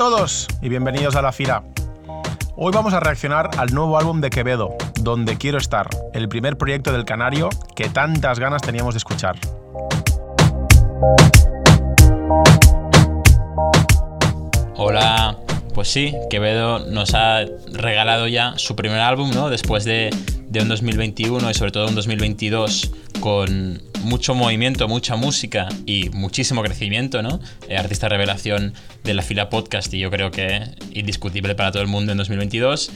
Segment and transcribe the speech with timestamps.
[0.00, 1.62] Todos y bienvenidos a La Fira.
[2.56, 6.90] Hoy vamos a reaccionar al nuevo álbum de Quevedo, Donde Quiero Estar, el primer proyecto
[6.90, 9.36] del Canario que tantas ganas teníamos de escuchar.
[14.74, 15.36] Hola,
[15.74, 17.40] pues sí, Quevedo nos ha
[17.70, 19.50] regalado ya su primer álbum, ¿no?
[19.50, 20.08] Después de,
[20.50, 22.90] de un 2021 y sobre todo un 2022
[23.20, 27.40] con mucho movimiento, mucha música y muchísimo crecimiento, ¿no?
[27.68, 31.88] Eh, artista revelación de la fila podcast y yo creo que indiscutible para todo el
[31.88, 32.90] mundo en 2022.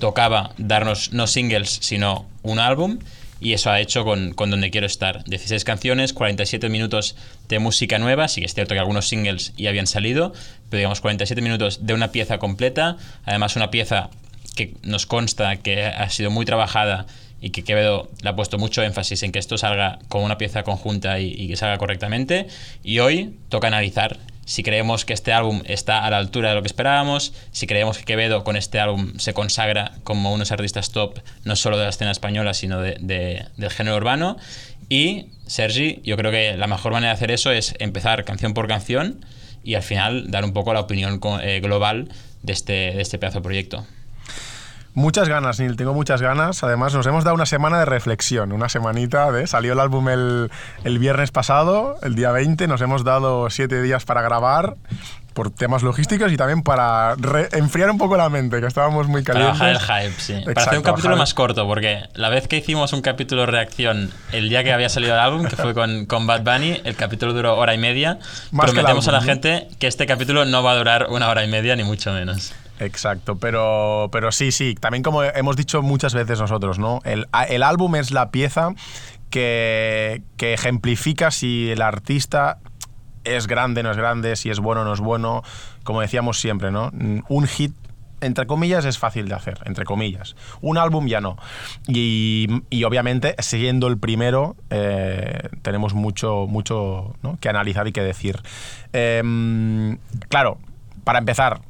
[0.00, 2.98] Tocaba darnos no singles, sino un álbum
[3.38, 5.22] y eso ha hecho con, con, Donde Quiero Estar.
[5.24, 7.16] 16 canciones, 47 minutos
[7.48, 10.32] de música nueva, sí que es cierto que algunos singles ya habían salido,
[10.70, 14.10] pero digamos 47 minutos de una pieza completa, además una pieza
[14.56, 17.06] que nos consta que ha sido muy trabajada
[17.40, 20.64] y que Quevedo le ha puesto mucho énfasis en que esto salga como una pieza
[20.64, 22.48] conjunta y, y, que salga correctamente.
[22.82, 26.62] Y hoy toca analizar si creemos que este álbum está a la altura de lo
[26.62, 31.18] que esperábamos, si creemos que Quevedo con este álbum se consagra como unos artistas top,
[31.44, 34.36] no solo de la escena española, sino de, de, del género urbano.
[34.88, 38.68] Y, Sergi, yo creo que la mejor manera de hacer eso es empezar canción por
[38.68, 39.24] canción
[39.64, 42.08] y al final dar un poco la opinión eh, global
[42.42, 43.84] de este, de este pedazo de proyecto.
[44.96, 46.64] Muchas ganas, Neil, tengo muchas ganas.
[46.64, 49.46] Además, nos hemos dado una semana de reflexión, una semanita de...
[49.46, 50.50] Salió el álbum el,
[50.84, 54.76] el viernes pasado, el día 20, nos hemos dado siete días para grabar
[55.34, 57.14] por temas logísticos y también para
[57.52, 59.58] enfriar un poco la mente, que estábamos muy calientes.
[59.58, 60.32] Para bajar el hype, sí.
[60.32, 63.48] Exacto, para hacer un capítulo más corto, porque la vez que hicimos un capítulo de
[63.48, 66.96] reacción el día que había salido el álbum, que fue con, con Bad Bunny, el
[66.96, 68.18] capítulo duró hora y media.
[68.50, 71.44] Más Prometemos álbum, a la gente que este capítulo no va a durar una hora
[71.44, 72.54] y media, ni mucho menos.
[72.78, 77.00] Exacto, pero, pero sí, sí, también como hemos dicho muchas veces nosotros, ¿no?
[77.04, 78.70] El, el álbum es la pieza
[79.30, 82.58] que, que ejemplifica si el artista
[83.24, 85.42] es grande, no es grande, si es bueno, no es bueno,
[85.84, 86.92] como decíamos siempre, ¿no?
[87.28, 87.72] Un hit
[88.20, 90.36] entre comillas es fácil de hacer, entre comillas.
[90.60, 91.36] Un álbum ya no.
[91.86, 97.38] Y, y obviamente, siguiendo el primero, eh, tenemos mucho, mucho ¿no?
[97.40, 98.40] que analizar y que decir.
[98.92, 99.98] Eh,
[100.28, 100.58] claro,
[101.04, 101.60] para empezar,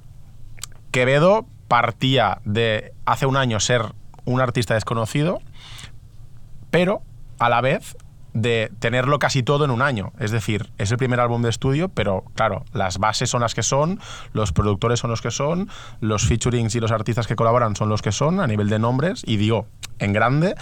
[0.97, 3.83] Quevedo partía de hace un año ser
[4.25, 5.43] un artista desconocido,
[6.71, 7.03] pero
[7.39, 7.99] a la vez
[8.37, 10.13] de tenerlo casi todo en un año.
[10.19, 13.63] Es decir, es el primer álbum de estudio, pero claro, las bases son las que
[13.63, 13.99] son,
[14.33, 15.71] los productores son los que son,
[16.01, 19.23] los featurings y los artistas que colaboran son los que son a nivel de nombres,
[19.27, 19.67] y digo,
[19.99, 20.55] en grande.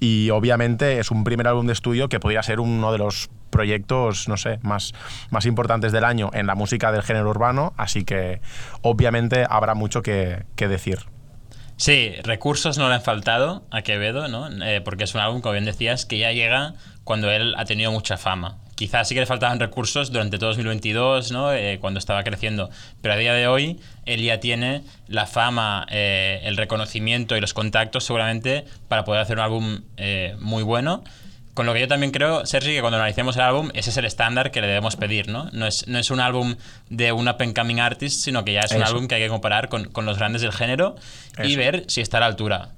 [0.00, 4.28] Y obviamente es un primer álbum de estudio que podría ser uno de los proyectos,
[4.28, 4.92] no sé, más,
[5.30, 8.40] más importantes del año en la música del género urbano, así que
[8.82, 11.13] obviamente habrá mucho que, que decir.
[11.76, 14.48] Sí, recursos no le han faltado a Quevedo, ¿no?
[14.64, 17.90] Eh, porque es un álbum, como bien decías, que ya llega cuando él ha tenido
[17.90, 18.58] mucha fama.
[18.76, 21.52] Quizás sí que le faltaban recursos durante todo 2022, ¿no?
[21.52, 22.70] Eh, cuando estaba creciendo,
[23.02, 27.54] pero a día de hoy él ya tiene la fama, eh, el reconocimiento y los
[27.54, 29.80] contactos seguramente para poder hacer un álbum
[30.38, 31.02] muy bueno.
[31.54, 34.04] Con lo que yo también creo, Sergi, que cuando analicemos el álbum, ese es el
[34.04, 35.48] estándar que le debemos pedir, ¿no?
[35.52, 36.56] No es, no es un álbum
[36.90, 38.80] de un up and coming artist, sino que ya es Eso.
[38.80, 40.96] un álbum que hay que comparar con, con los grandes del género
[41.38, 41.48] Eso.
[41.48, 42.70] y ver si está a la altura.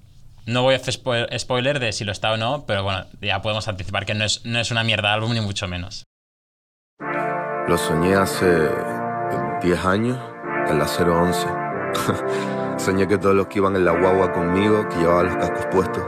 [0.45, 0.95] No voy a hacer
[1.39, 4.45] spoiler de si lo está o no, pero bueno, ya podemos anticipar que no es,
[4.45, 6.05] no es una mierda de álbum, ni mucho menos.
[7.67, 8.69] Lo soñé hace
[9.63, 10.19] 10 años,
[10.69, 11.49] en la 011.
[12.79, 16.05] soñé que todos los que iban en la guagua conmigo, que llevaban los cascos puestos,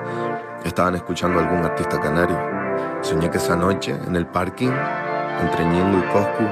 [0.65, 2.58] estaban escuchando a algún artista canario.
[3.03, 4.71] Soñé que esa noche, en el parking,
[5.41, 6.45] entre Ñengo y Coscu,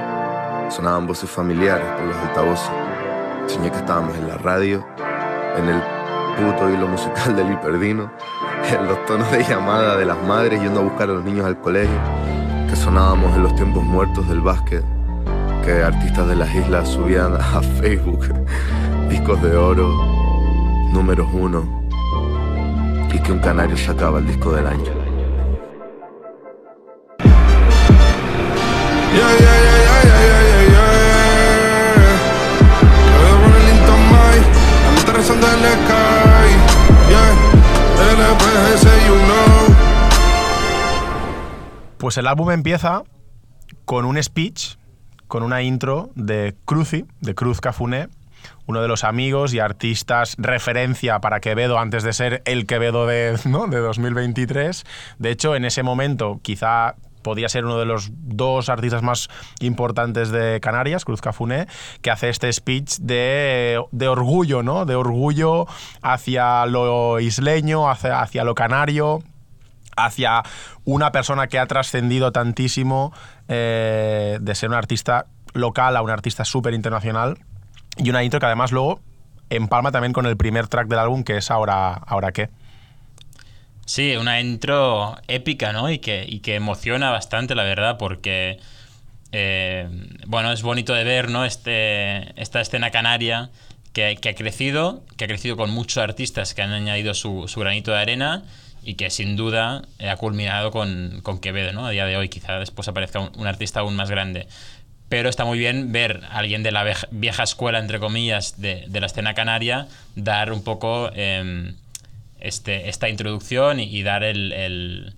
[0.69, 2.71] sonaban voces familiares por los altavoces.
[3.47, 4.85] Soñé que estábamos en la radio,
[5.57, 5.81] en el
[6.37, 8.11] puto hilo musical del hiperdino,
[8.71, 11.59] en los tonos de llamada de las madres yendo a buscar a los niños al
[11.59, 11.99] colegio,
[12.69, 14.83] que sonábamos en los tiempos muertos del básquet,
[15.63, 18.25] que artistas de las islas subían a Facebook
[19.09, 19.89] discos de oro,
[20.91, 21.63] números uno,
[23.13, 25.06] y que un canario sacaba el disco del año.
[41.97, 43.01] Pues el álbum empieza
[43.85, 44.75] con un speech,
[45.27, 48.09] con una intro de Cruci, de Cruz Cafuné,
[48.67, 53.39] uno de los amigos y artistas referencia para Quevedo antes de ser el Quevedo de,
[53.45, 53.65] ¿no?
[53.65, 54.83] de 2023.
[55.17, 59.27] De hecho, en ese momento quizá podía ser uno de los dos artistas más
[59.59, 61.67] importantes de Canarias, Cruz Cafuné,
[62.01, 64.85] que hace este speech de, de orgullo, ¿no?
[64.85, 65.65] De orgullo
[66.03, 69.23] hacia lo isleño, hacia, hacia lo canario,
[69.97, 70.43] hacia
[70.85, 73.11] una persona que ha trascendido tantísimo
[73.47, 77.37] eh, de ser un artista local a un artista súper internacional
[77.97, 79.01] Y una intro que además luego
[79.49, 82.49] empalma también con el primer track del álbum, que es Ahora, ¿Ahora qué?
[83.85, 85.89] Sí, una intro épica, ¿no?
[85.89, 88.59] Y que, y que emociona bastante, la verdad, porque,
[89.31, 89.87] eh,
[90.25, 91.45] bueno, es bonito de ver, ¿no?
[91.45, 93.49] Este, esta escena canaria
[94.21, 97.97] que, ha crecido, que ha crecido con muchos artistas que han añadido su, granito de
[97.97, 98.43] arena
[98.83, 101.87] y que sin duda ha culminado con, con, Quevedo, ¿no?
[101.87, 104.47] A día de hoy quizá después aparezca un, artista aún más grande.
[105.09, 108.99] Pero está muy bien ver a alguien de la vieja escuela, entre comillas, de, de
[108.99, 111.73] la escena canaria, dar un poco eh,
[112.39, 115.15] este, esta introducción y, dar el...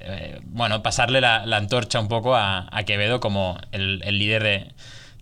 [0.00, 4.42] eh, bueno, pasarle la, la, antorcha un poco a, a Quevedo como el, el líder
[4.42, 4.72] de,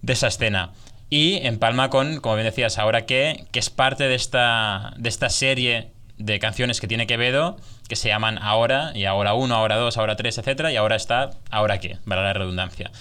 [0.00, 0.70] de, esa escena.
[1.10, 5.28] Y empalma con, como bien decías, ahora que, que es parte de esta, de esta
[5.28, 7.56] serie de canciones que tiene Quevedo
[7.90, 10.68] que se llaman Ahora, y Ahora 1, Ahora 2, Ahora 3, etc.
[10.70, 12.92] Y ahora está Ahora qué, para la redundancia.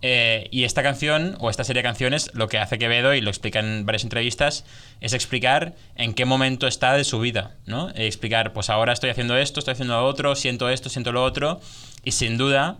[0.00, 3.28] Eh, y esta canción, o esta serie de canciones, lo que hace Quevedo, y lo
[3.28, 4.64] explica en varias entrevistas,
[5.02, 7.90] es explicar en qué momento está de su vida, ¿no?
[7.90, 11.22] E explicar, pues ahora estoy haciendo esto, estoy haciendo lo otro, siento esto, siento lo
[11.22, 11.60] otro,
[12.02, 12.78] y sin duda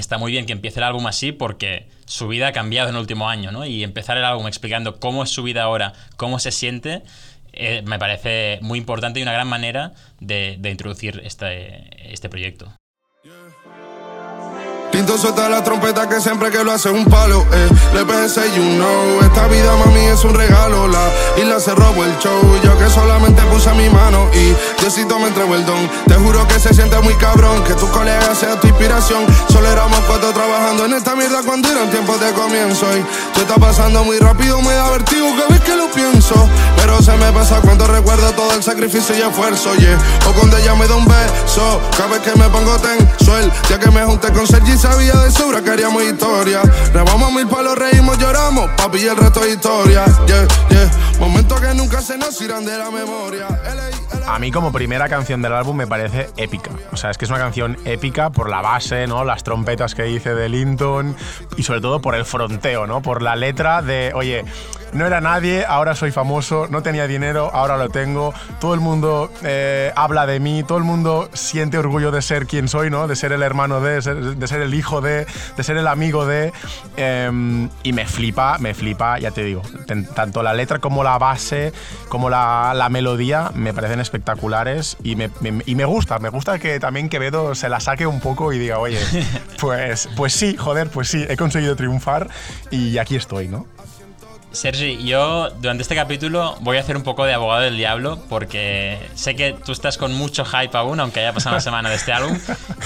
[0.00, 3.00] está muy bien que empiece el álbum así porque su vida ha cambiado en el
[3.00, 3.64] último año, ¿no?
[3.64, 7.02] Y empezar el álbum explicando cómo es su vida ahora, cómo se siente,
[7.52, 12.72] eh, me parece muy importante y una gran manera de, de introducir este, este proyecto.
[15.00, 17.70] Pinto suelta la trompeta que siempre que lo hace un palo, eh.
[17.94, 21.08] Le pensé, you know, esta vida mami es un regalo, la
[21.38, 25.54] isla se robó el show, yo que solamente puse mi mano y Diosito me entregó
[25.54, 25.88] el don.
[26.06, 29.24] Te juro que se siente muy cabrón, que tu colega sea tu inspiración.
[29.48, 33.00] Solo éramos cuatro trabajando en esta mierda cuando eran tiempos de comienzo y
[33.32, 36.34] tú está pasando muy rápido, me da vertigo cada vez que lo pienso,
[36.76, 39.98] pero se me pasa cuando recuerdo todo el sacrificio y esfuerzo, yeah.
[40.28, 43.78] O cuando ella me da un beso, cada vez que me pongo tenso, el día
[43.78, 44.76] que me junté con Sergi
[54.26, 56.70] A mí como primera canción del álbum me parece épica.
[56.92, 59.24] O sea, es que es una canción épica por la base, ¿no?
[59.24, 61.16] Las trompetas que dice de Linton
[61.56, 63.02] y sobre todo por el fronteo, ¿no?
[63.02, 64.44] Por la letra de, oye,
[64.92, 69.30] no era nadie, ahora soy famoso, no tenía dinero, ahora lo tengo, todo el mundo
[69.42, 73.08] eh, habla de mí, todo el mundo siente orgullo de ser quien soy, ¿no?
[73.08, 75.26] De ser el hermano de, ser, de ser el hijo de,
[75.56, 76.52] de ser el amigo de...
[76.96, 79.62] Eh, y me flipa, me flipa, ya te digo,
[80.14, 81.72] tanto la letra como la base,
[82.08, 86.58] como la, la melodía me parecen espectaculares y me, me, y me gusta, me gusta
[86.58, 88.98] que también Quevedo se la saque un poco y diga, oye,
[89.60, 92.28] pues, pues sí, joder, pues sí, he conseguido triunfar
[92.70, 93.66] y aquí estoy, ¿no?
[94.52, 98.98] Sergi, yo durante este capítulo voy a hacer un poco de abogado del diablo porque
[99.14, 102.12] sé que tú estás con mucho hype aún, aunque haya pasado una semana de este
[102.12, 102.36] álbum.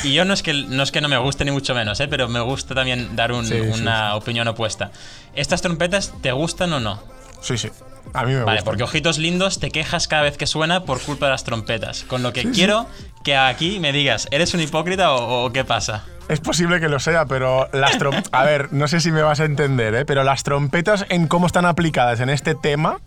[0.02, 2.08] Y yo no es que no, es que no me guste ni mucho menos, ¿eh?
[2.08, 4.16] pero me gusta también dar un, sí, una sí.
[4.16, 4.90] opinión opuesta.
[5.34, 7.02] ¿Estas trompetas te gustan o no?
[7.40, 7.70] Sí, sí.
[8.12, 8.64] A mí me vale, gusta.
[8.64, 12.04] porque Ojitos Lindos te quejas cada vez que suena por culpa de las trompetas.
[12.04, 12.86] Con lo que sí, quiero
[13.24, 16.04] que aquí me digas, ¿eres un hipócrita o, o qué pasa?
[16.28, 18.30] Es posible que lo sea, pero las trompetas.
[18.32, 20.04] A ver, no sé si me vas a entender, ¿eh?
[20.04, 22.98] pero las trompetas en cómo están aplicadas en este tema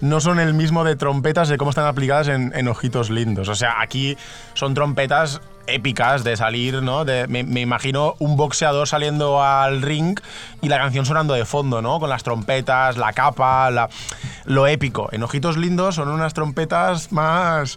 [0.00, 3.48] no son el mismo de trompetas de cómo están aplicadas en, en Ojitos Lindos.
[3.48, 4.16] O sea, aquí
[4.54, 7.04] son trompetas épicas de salir, ¿no?
[7.04, 10.18] De, me, me, imagino un boxeador saliendo al ring
[10.62, 12.00] y la canción sonando de fondo, ¿no?
[12.00, 13.88] Con las trompetas, la capa, la,
[14.44, 15.08] lo épico.
[15.12, 17.76] En Ojitos Lindos son unas trompetas más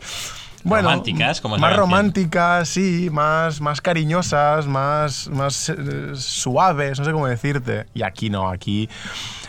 [0.64, 7.12] bueno, románticas, como más románticas, sí, más, más cariñosas, más, más eh, suaves, no sé
[7.12, 7.86] cómo decirte.
[7.94, 8.90] Y aquí no, aquí,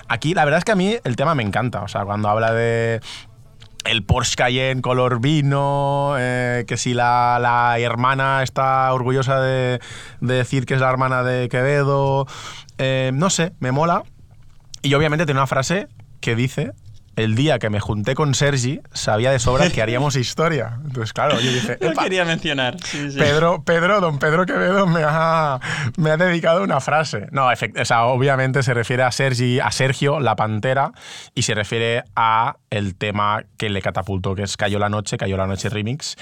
[0.09, 1.83] aquí la verdad es que a mí el tema me encanta.
[1.83, 3.01] O sea, cuando habla de
[3.85, 9.81] el Porsche Cayenne color vino, eh, que si la, la, hermana está orgullosa de,
[10.21, 12.27] de, decir que es la hermana de Quevedo,
[12.79, 14.03] eh, no sé, me mola.
[14.83, 15.89] Y obviamente tiene una frase
[16.21, 16.73] que dice,
[17.17, 20.79] el día que me junté con Sergi, sabía de sobra que haríamos historia.
[20.85, 21.79] Entonces, claro, yo dije.
[21.81, 22.77] Lo quería mencionar.
[22.83, 23.19] Sí, sí.
[23.19, 25.61] Pedro, Pedro, don Pedro Quevedo me ha,
[25.97, 27.29] me ha dedicado una frase.
[27.31, 30.93] No, efect, o sea, obviamente se refiere a Sergi, a Sergio, la pantera,
[31.35, 35.37] y se refiere a el tema que le catapultó, que es Cayó la Noche, Cayó
[35.37, 36.17] la Noche Remix,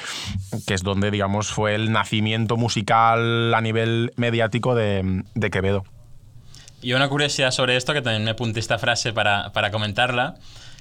[0.66, 5.84] que es donde, digamos, fue el nacimiento musical a nivel mediático de, de Quevedo.
[6.82, 10.34] Y una curiosidad sobre esto, que también me apunté esta frase para, para comentarla.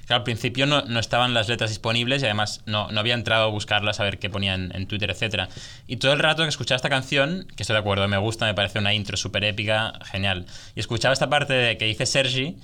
[0.06, 3.44] Claro, al principio no, no, estaban las letras disponibles y además no, no había entrado
[3.44, 5.48] a buscarlas, a ver qué ponían en Twitter, etc.
[5.86, 8.54] Y todo el rato que escuchaba esta canción, que estoy de acuerdo, me gusta, me
[8.54, 10.46] parece una intro súper épica, genial.
[10.74, 12.56] Y escuchaba esta parte de que dice Sergi,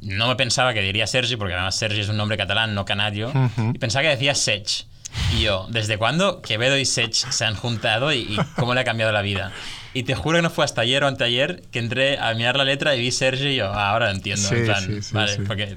[0.00, 3.28] no me pensaba que diría Sergi, porque además Sergi es un nombre catalán, no canario,
[3.28, 3.74] uh -huh.
[3.74, 4.86] y pensaba que decía Sech.
[5.36, 8.84] Y yo, ¿desde cuándo Quevedo y Sech se han juntado y, y cómo le ha
[8.84, 9.52] cambiado la vida?
[9.94, 12.64] Y te juro que no fue hasta ayer o anteayer que entré a mirar la
[12.64, 14.48] letra y vi Sergio y yo, ah, ahora lo entiendo.
[14.48, 15.76] Sí, en plan, sí, sí, vale, porque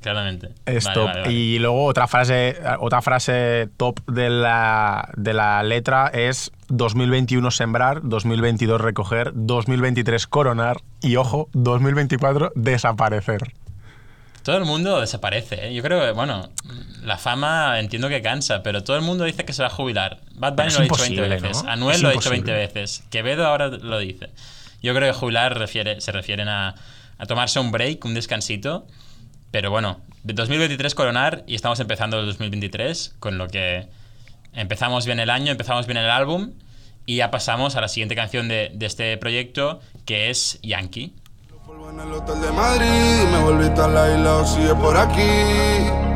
[0.00, 0.50] claramente.
[0.66, 1.04] Es Vale, top.
[1.06, 1.32] vale, vale.
[1.32, 8.00] Y luego otra frase, otra frase top de la, de la letra es 2021 sembrar,
[8.02, 13.52] 2022 recoger, 2023 coronar y ojo, 2024 desaparecer.
[14.42, 15.66] Todo el mundo desaparece.
[15.68, 15.74] ¿eh?
[15.74, 16.50] Yo creo que, bueno,
[17.02, 20.18] la fama entiendo que cansa, pero todo el mundo dice que se va a jubilar.
[20.34, 21.64] Bad Bunny lo ha dicho 20 imposible, veces.
[21.64, 21.70] ¿no?
[21.70, 22.80] Anuel Es lo ha dicho 20 imposible.
[22.80, 23.04] veces.
[23.10, 24.30] Quevedo ahora lo dice.
[24.82, 26.76] Yo creo que jubilar refiere, se refieren a,
[27.18, 28.86] a tomarse un break, un descansito.
[29.56, 33.88] Pero bueno, de 2023 coronar y estamos empezando el 2023, con lo que
[34.52, 36.52] empezamos bien el año, empezamos bien el álbum
[37.06, 41.14] y ya pasamos a la siguiente canción de, de este proyecto, que es Yankee.
[41.90, 45.22] En el hotel de Madrid, me volviste a la isla o sigue por aquí.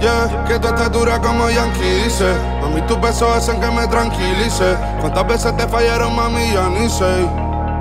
[0.02, 2.34] Yeah, que tu estatura como Yankee dice.
[2.60, 4.76] Mami, tus besos hacen que me tranquilice.
[5.00, 6.44] ¿Cuántas veces te fallaron, mami?
[6.52, 7.22] Ya ni sé.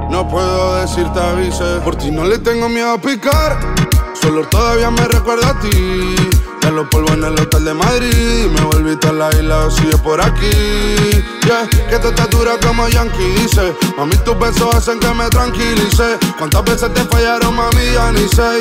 [0.10, 1.82] No puedo decirte avise.
[1.84, 3.79] Por ti no le tengo miedo a picar.
[4.22, 6.16] Solo todavía me recuerda a ti.
[6.64, 8.48] En los polvos en el hotel de Madrid.
[8.54, 10.52] Me volviste a la isla o sigue por aquí.
[11.46, 13.74] Yeah, que tu estatura como Yankee dice.
[13.98, 16.18] Mami, tus besos hacen que me tranquilice.
[16.38, 17.94] ¿Cuántas veces te fallaron, mami?
[17.94, 18.60] Ya ni sé.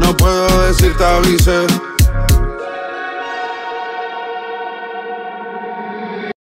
[0.00, 1.66] No puedo decirte avise.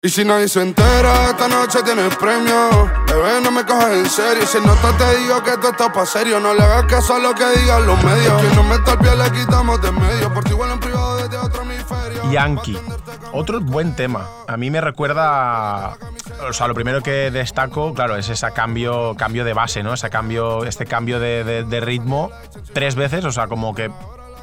[0.06, 2.92] Y si nadie se entera, esta noche tienes premio.
[3.08, 4.46] Bebé, no me cojas en serio.
[4.46, 6.40] Si no te, digo que esto está pa' serio.
[6.40, 8.40] No le hagas caso a lo que digan los medios.
[8.40, 10.32] Que no me pie, le quitamos de medio.
[10.32, 12.32] Por ti igual en privado desde otro hemisferio.
[12.32, 12.78] Yankee.
[13.34, 14.30] Otro buen tema.
[14.48, 15.98] A mí me recuerda.
[16.48, 19.96] O sea, lo primero que destaco, claro, es ese cambio, cambio de base, ¿no?
[19.96, 22.30] Ese cambio, este cambio de ritmo
[22.74, 23.26] tres veces.
[23.26, 23.90] O sea, como que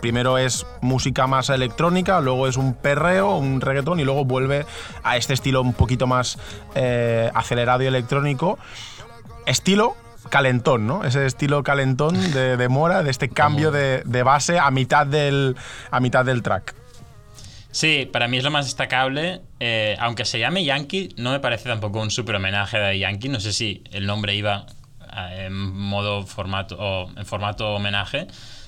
[0.03, 4.67] primero es música más electrónica, luego es un perreo, un reggaetón y luego vuelve
[5.03, 6.39] a este estilo un poquito más
[6.75, 8.59] eh, acelerado y electrónico.
[9.47, 9.97] Estilo
[10.29, 11.05] calentón, ¿no?
[11.05, 15.57] Ese estilo calentón de, de Mora, de este cambio de, de base a mitad del,
[15.91, 16.75] a mitad del track.
[17.71, 19.41] Sí, para mí es lo más destacable.
[19.61, 23.29] eh, aunque se llame Yankee, no me parece tampoco un super homenaje de Yankee.
[23.29, 24.67] No sé si el nombre iba
[25.17, 28.27] eh, en modo formato o en formato homenaje.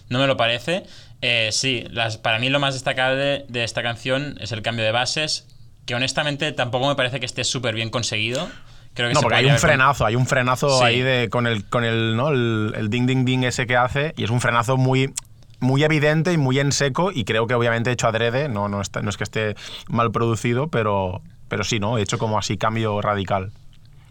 [0.08, 0.84] No me lo parece.
[1.26, 4.92] Eh, sí, las, para mí lo más destacable de esta canción es el cambio de
[4.92, 5.46] bases,
[5.86, 8.46] que honestamente tampoco me parece que esté súper bien conseguido.
[8.92, 10.84] Creo que No, porque hay un frenazo, hay un frenazo Sí.
[10.84, 12.28] ahí de, con el, con el, ¿no?
[12.28, 15.14] el, el ding ding ding ese que hace y es un frenazo muy,
[15.60, 19.00] muy evidente y muy en seco y creo que obviamente hecho adrede, no, no, está-
[19.00, 19.54] no es que esté
[19.88, 21.96] mal producido, pero, pero sí, ¿no?
[21.96, 23.50] Hecho como así cambio radical.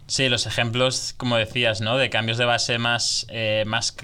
[0.08, 1.96] Sí, los ejemplos, como decías, ¿no?
[1.96, 3.94] De cambios de base más, eh, más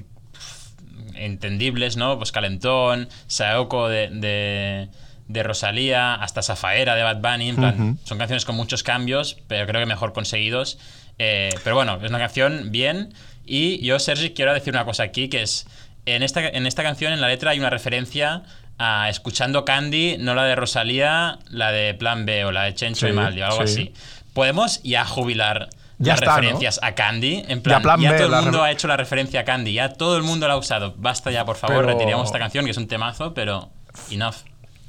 [1.14, 2.16] entendibles, ¿no?
[2.18, 4.88] Pues Calentón, Saoko de, de,
[5.28, 7.48] de Rosalía, hasta Zafaera de Bad Bunny.
[7.50, 10.78] En plan, Son canciones con muchos cambios, pero creo que mejor conseguidos.
[11.18, 13.12] Eh, pero bueno, es una canción bien.
[13.44, 15.66] Y yo, Sergi, quiero decir una cosa aquí, que es,
[16.06, 18.42] en esta, en esta canción, en la letra, hay una referencia
[18.78, 23.06] a Escuchando Candy, no la de Rosalía, la de Plan B o la de Chencho
[23.06, 23.72] Sí, y Maldi o algo sí.
[23.72, 23.94] así.
[24.32, 25.68] Podemos ya jubilar
[26.02, 26.40] Ya las está, ¿no?
[26.40, 27.44] referencias a Candy.
[27.46, 29.72] En plan, ya, Plan B, todo el mundo ha hecho la referencia a Candy.
[29.74, 30.94] Ya todo el mundo la ha usado.
[30.96, 33.70] Basta ya, por favor, Pero- retiremos esta canción, que es un temazo, pero
[34.10, 34.36] enough.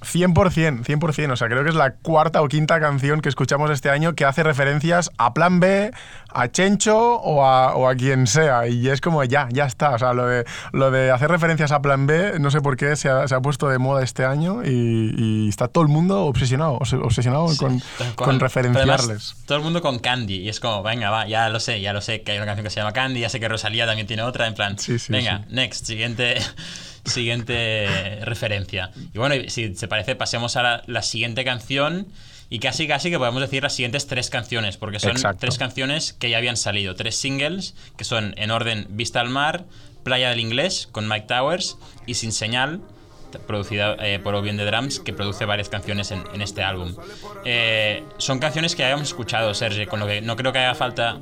[0.01, 1.31] 100%, 100%.
[1.31, 4.25] O sea, creo que es la cuarta o quinta canción que escuchamos este año que
[4.25, 5.91] hace referencias a Plan B,
[6.34, 8.67] a Chencho o a, o a quien sea.
[8.67, 9.91] Y es como ya, ya está.
[9.91, 12.96] O sea, lo de, lo de hacer referencias a Plan B, no sé por qué
[12.96, 16.25] se ha, se ha puesto de moda este año y, y está todo el mundo
[16.25, 17.81] obsesionado, obs- obsesionado con,
[18.15, 19.00] con referenciarles.
[19.00, 20.36] además, todo el mundo con Candy.
[20.38, 22.63] Y es como, venga, va, ya lo sé, ya lo sé que hay una canción
[22.63, 24.48] que se llama Candy, ya sé que Rosalía también tiene otra.
[24.48, 26.38] En plan, Sí, sí, venga, next, siguiente,
[27.05, 28.91] siguiente referencia.
[29.13, 32.08] Y bueno, si se parece, pasemos a la, la siguiente canción.
[32.50, 35.39] Y casi, casi que podemos decir las siguientes tres canciones, porque son Exacto.
[35.39, 39.63] tres canciones que ya habían salido, tres singles, que son en orden Vista al Mar,
[40.03, 42.81] Playa del Inglés, con Mike Towers, y Sin Señal,
[43.39, 46.95] producida eh, por Obien de Drums, que produce varias canciones en, en este álbum.
[47.45, 51.19] Eh, son canciones que habíamos escuchado, Sergio, con lo que no creo que haga falta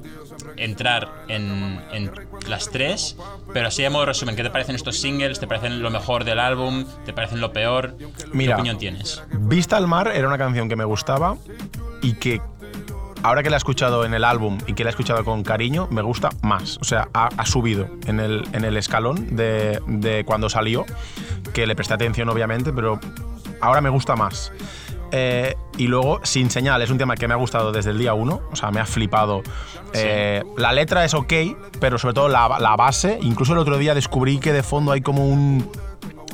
[0.57, 2.11] entrar en, en
[2.47, 3.17] las tres,
[3.53, 5.39] pero así de modo resumen, ¿qué te parecen estos singles?
[5.39, 6.85] ¿Te parecen lo mejor del álbum?
[7.05, 7.95] ¿Te parecen lo peor?
[8.31, 8.55] Mira.
[8.55, 9.23] ¿Qué opinión tienes?
[9.31, 11.37] Vista al mar era una canción que me gustaba
[12.01, 12.41] y que
[13.23, 15.87] ahora que la he escuchado en el álbum y que la he escuchado con cariño,
[15.91, 16.77] me gusta más.
[16.81, 20.85] O sea, ha, ha subido en el, en el escalón de, de cuando salió,
[21.53, 22.99] que le presté atención obviamente, pero
[23.61, 24.51] ahora me gusta más.
[25.11, 28.13] Eh, y luego, Sin Señal, es un tema que me ha gustado desde el día
[28.13, 29.41] uno, o sea, me ha flipado.
[29.93, 31.33] Eh, la letra es ok,
[31.79, 35.01] pero sobre todo la, la base, incluso el otro día descubrí que de fondo hay
[35.01, 35.69] como un,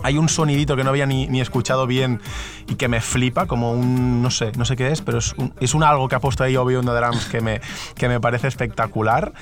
[0.06, 2.22] hay un sonidito que no había ni, ni, escuchado bien
[2.68, 5.52] y que me flipa, como un, no sé, no sé qué es, pero es un,
[5.60, 7.60] es un algo que ha puesto ahí Obi on the Drums que me,
[7.96, 9.34] que me parece espectacular.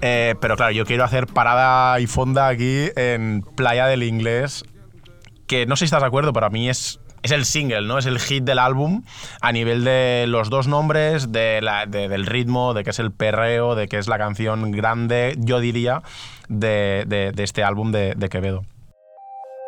[0.00, 4.64] Eh, pero claro, yo quiero hacer parada y fonda aquí en Playa del Inglés,
[5.48, 7.98] que no sé si estás de acuerdo, pero a mí es es el single, ¿no?
[7.98, 9.02] Es el hit del álbum
[9.40, 13.12] a nivel de los dos nombres, de la, de, del ritmo, de que es el
[13.12, 16.02] perreo, de que es la canción grande, yo diría,
[16.48, 18.64] de, de este álbum de, Quevedo.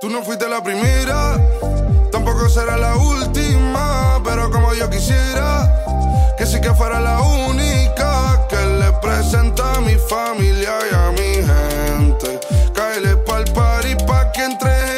[0.00, 1.38] Tú no fuiste la primera,
[2.10, 8.56] tampoco será la última, pero como yo quisiera, que sí que fuera la única que
[8.56, 12.40] le presenta a mi familia y a mi gente.
[12.74, 14.93] Cáele pa'l party pa' que entre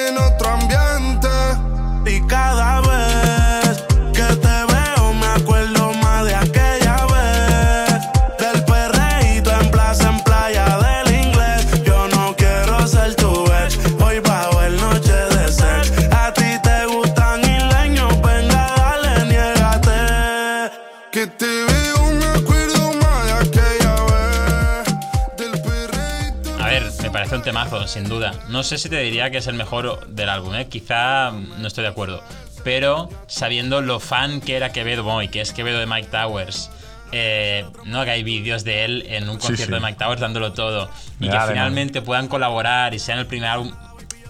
[27.65, 28.35] temazo, sin duda.
[28.49, 30.69] No sé si te diría que es el mejor del álbum, ¿eh?
[30.69, 32.23] quizá no estoy de acuerdo.
[32.65, 36.71] Pero sabiendo lo fan que era Quevedo Boy, que es Quevedo de Mike Towers,
[37.13, 39.81] eh, no que hay vídeos de él en un concierto sí.
[39.81, 43.49] de Mike Towers dándolo todo y Ya, que finalmente puedan colaborar y sean el primer
[43.49, 43.73] álbum.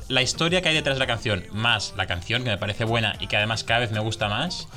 [0.09, 3.17] La historia que hay detrás de la canción, más la canción que me parece buena
[3.19, 4.69] y que además cada vez me gusta más,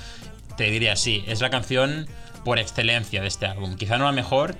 [0.57, 2.07] te diría sí, es la canción
[2.43, 3.75] por excelencia de este álbum.
[3.75, 4.55] Quizá no la mejor,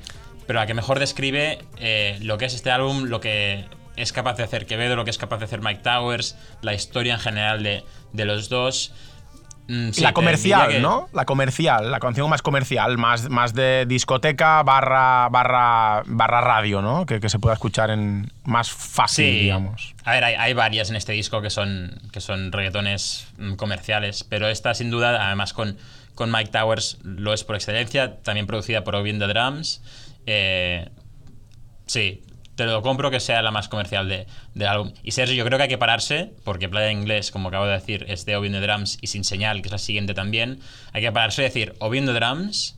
[0.46, 3.65] pero la que mejor describe eh, lo que es este álbum, lo que
[3.96, 7.13] es capaz de hacer Quevedo, lo que es capaz de hacer Mike Towers, la historia
[7.15, 8.93] en general de, de los dos.
[9.67, 11.10] Mm, sí, la comercial, que- ¿no?
[11.13, 17.05] La comercial, la canción más comercial, más, más de discoteca barra, barra, barra radio, ¿no?
[17.05, 19.93] Que, que se pueda escuchar en más fácil, Sí, digamos.
[20.06, 24.23] A ver, hay, hay varias en este disco que son, que son reggaetones mm, comerciales,
[24.23, 25.78] pero esta sin duda, además con,
[26.15, 29.84] con Mike Towers, lo es por excelencia, también producida por Obi and the Drums.
[30.25, 30.89] Eh,
[31.86, 32.23] sí,
[32.65, 34.91] te lo compro que sea la más comercial de, del álbum.
[35.02, 37.74] Y Sergio, yo creo que hay que pararse, porque Playa en Inglés, como acabo de
[37.74, 40.60] decir, es de Obi and the Drums y Sin Señal, que es la siguiente también.
[40.91, 42.78] Hay que pararse y decir, Obi and the Drums,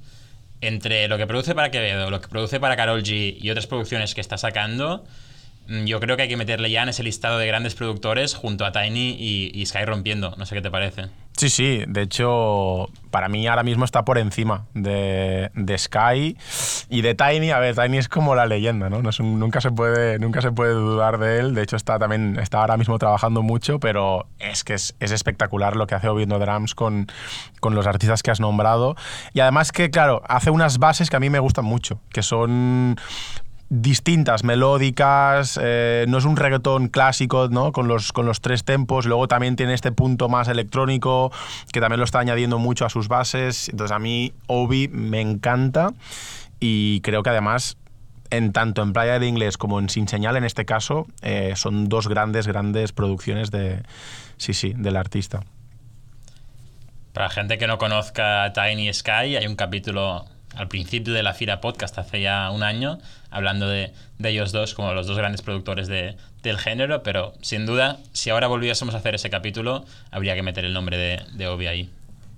[0.61, 4.13] entre lo que produce para Quevedo, lo que produce para Carol G y otras producciones
[4.13, 5.03] que está sacando,
[5.85, 8.71] yo creo que hay que meterle ya en ese listado de grandes productores junto a
[8.71, 10.35] Tiny y, Sky rompiendo.
[10.37, 11.05] No sé qué te parece.
[11.37, 16.37] Sí, sí, de hecho, para mí ahora mismo está por encima de, Sky
[16.89, 17.51] y de Tiny.
[17.51, 19.01] A ver, Tiny es como la leyenda, ¿no?
[19.01, 21.55] nunca, se puede, nunca se puede dudar de él.
[21.55, 25.77] De hecho, está también está ahora mismo trabajando mucho, pero es que es, es espectacular
[25.77, 27.07] lo que hace Oviendo Drums con,
[27.61, 28.95] con los artistas que has nombrado.
[29.33, 32.97] Y además que, claro, hace unas bases que a mí me gustan mucho, que son
[33.73, 37.71] distintas, melódicas, eh, no es un reggaetón clásico, ¿no?
[37.71, 41.31] Con los, con los tres tempos, luego también tiene este punto más electrónico,
[41.71, 45.93] que también lo está añadiendo mucho a sus bases, entonces a mí Obi me encanta
[46.59, 47.77] y creo que además,
[48.29, 51.87] en tanto en Playa del Inglés como en Sin Señal, en este caso, eh, son
[51.87, 53.83] dos grandes, grandes producciones de,
[54.35, 55.43] sí, sí, del artista.
[57.13, 61.61] Para gente que no conozca Tiny Sky, hay un capítulo al principio de la Fira
[61.61, 65.87] Podcast hace ya un año, hablando de, de ellos dos como los dos grandes productores
[65.87, 70.43] de- del género, pero sin duda, si ahora volviésemos a hacer ese capítulo, habría que
[70.43, 71.89] meter el nombre de, de Obi ahí.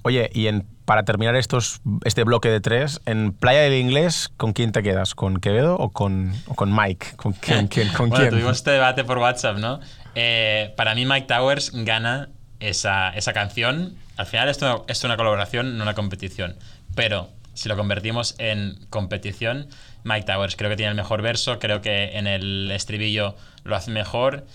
[0.06, 4.52] Oye, y en, para terminar estos, este bloque de tres, en Playa del Inglés, ¿con
[4.52, 5.16] quién te quedas?
[5.16, 7.16] ¿Con Quevedo o con, o con Mike?
[7.16, 7.68] ¿Con quién?
[7.70, 8.32] quién- con bueno, quién?
[8.32, 9.80] tuvimos este debate por WhatsApp, ¿no?
[10.16, 12.28] Eh, para mí Mike Towers gana
[12.60, 13.96] esa, esa canción.
[14.18, 16.58] Al final esto es una colaboración, no una competición.
[16.96, 19.68] Pero si lo convertimos en competición,
[20.04, 23.92] Mike Towers creo que tiene el mejor verso, creo que en el estribillo lo hace
[23.92, 24.46] mejor.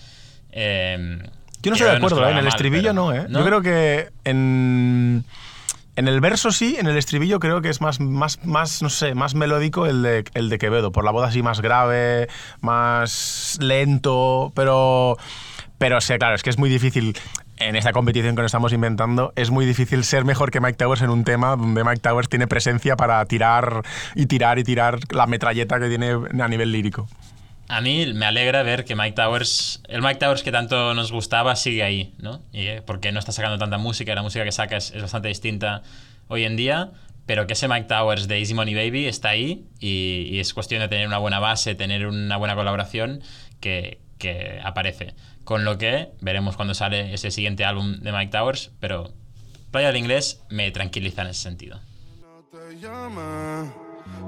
[0.51, 1.19] Eh,
[1.61, 2.31] Yo no estoy de acuerdo, ¿eh?
[2.31, 3.25] en el estribillo no, ¿eh?
[3.29, 5.23] Yo creo que en,
[5.95, 9.15] en el verso sí, en el estribillo creo que es más, más, más no sé,
[9.15, 12.27] más melódico el de, el de Quevedo, por la voz así más grave,
[12.61, 15.17] más lento, pero,
[15.77, 17.17] pero sí, claro, es que es muy difícil.
[17.59, 21.01] En esta competición que nos estamos inventando, es muy difícil ser mejor que Mike Towers
[21.01, 23.83] en un tema donde Mike Towers tiene presencia para tirar
[24.15, 27.09] y tirar y tirar la metralleta que tiene a nivel lírico.
[27.67, 31.57] A mí me alegra ver que Mike Towers, el Mike Towers que tanto nos gustaba,
[31.57, 32.41] sigue ahí, ¿no?
[32.53, 35.83] Y, eh, porque no está sacando tanta música, la música que saca es, bastante distinta
[36.29, 36.91] hoy en día,
[37.25, 40.87] pero que ese Mike Towers de Easy Money Baby está ahí y, es cuestión de
[40.87, 43.21] tener una buena base, tener una buena colaboración
[43.59, 43.99] que
[44.63, 45.13] aparece.
[45.49, 49.11] Con lo que veremos cuando sale ese siguiente álbum de Mike Towers, pero
[49.71, 51.79] Playa del Inglés me tranquiliza en ese sentido.
[52.21, 53.71] No te llame,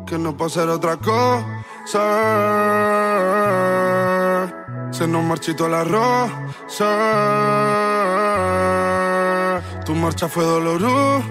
[0.07, 1.99] que no hacer otra cosa.
[4.91, 6.87] se nos marchitó la rosa.
[9.85, 11.21] Tu marcha fue dolorosa.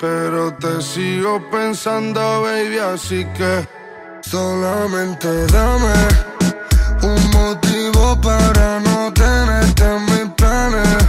[0.00, 3.79] Pero te sigo pensando, baby, así que
[4.22, 5.94] solamente dame
[7.02, 11.06] un motivo para no tenerte en mis planes.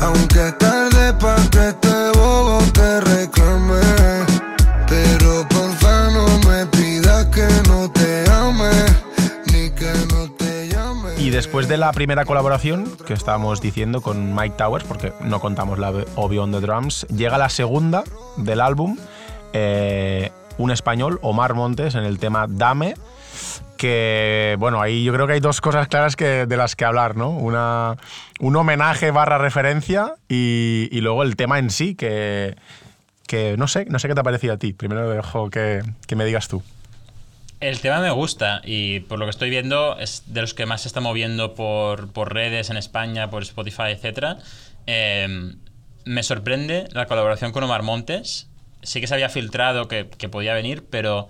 [0.00, 3.80] Aunque tarde para que este bobo te reclame.
[4.88, 8.70] Pero porfa no me pidas que no te ame,
[9.52, 11.14] ni que no te llame.
[11.18, 15.78] Y después de la primera colaboración que estábamos diciendo con Mike Towers, porque no contamos
[15.78, 18.04] la obvio on the drums, llega la segunda
[18.36, 18.96] del álbum,
[19.52, 22.94] eh, un español, Omar Montes, en el tema Dame.
[23.76, 27.16] Que bueno, ahí yo creo que hay dos cosas claras que, de las que hablar,
[27.16, 27.30] ¿no?
[27.30, 27.96] Una,
[28.40, 32.56] un homenaje barra referencia y, luego el tema en sí, que,
[33.28, 34.72] que no sé, no sé qué te ha parecido a ti.
[34.72, 36.62] Primero dejo que, que me digas tú.
[37.60, 40.82] El tema me gusta y por lo que estoy viendo es de los que más
[40.82, 44.38] se está moviendo por, por redes en España, por Spotify, etc.
[46.04, 48.47] me sorprende la colaboración con Omar Montes.
[48.82, 51.28] Sí que se había filtrado que, que, podía venir, pero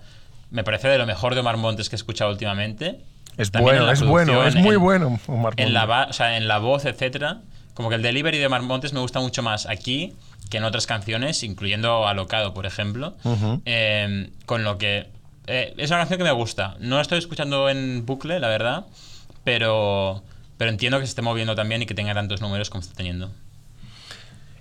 [0.51, 2.99] me parece de lo mejor de Omar Montes que he escuchado últimamente.
[3.37, 5.65] Es bueno, es bueno, es muy en, bueno Omar Montes.
[5.65, 7.37] En la, o sea, en la voz, etc.
[7.73, 10.13] Como que el delivery de Omar Montes me gusta mucho más aquí
[10.49, 13.15] que en otras canciones, incluyendo Alocado, por ejemplo.
[13.23, 13.61] Uh -huh.
[13.65, 15.09] eh, con lo que
[15.51, 16.75] eh, es una canción que me gusta.
[16.79, 18.85] No la estoy escuchando en bucle, la verdad,
[19.43, 20.23] pero,
[20.57, 23.31] pero entiendo que se esté moviendo también y que tenga tantos números como está teniendo.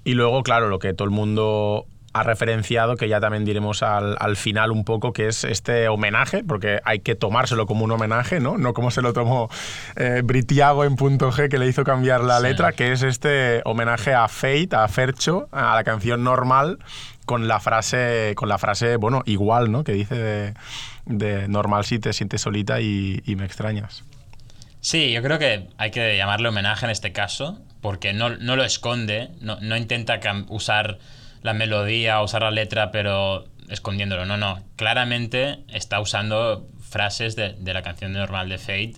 [0.02, 1.86] Y luego, claro, lo que todo el mundo
[2.18, 6.42] ha referenciado, que ya también diremos al, al, final un poco, que es este homenaje,
[6.42, 8.58] porque hay que tomárselo como un homenaje, ¿no?
[8.58, 9.48] No como se lo tomó
[9.96, 12.44] eh, Britiago en punto G, que le hizo cambiar la sí.
[12.44, 16.78] letra, que es este homenaje a Fate, a Fercho, a la canción normal,
[17.24, 19.84] con la frase, con la frase bueno, igual, ¿no?
[19.84, 20.54] Que dice de,
[21.04, 24.02] de normal si te sientes solita y, y, me extrañas.
[24.80, 28.64] Sí, yo creo que hay que llamarle homenaje en este caso, porque no, no lo
[28.64, 30.98] esconde, no, no intenta usar
[31.42, 34.24] la melodía, usar la letra, pero escondiéndolo.
[34.26, 34.62] No, no.
[34.76, 38.94] Claramente está usando frases de, de la canción normal de Fate.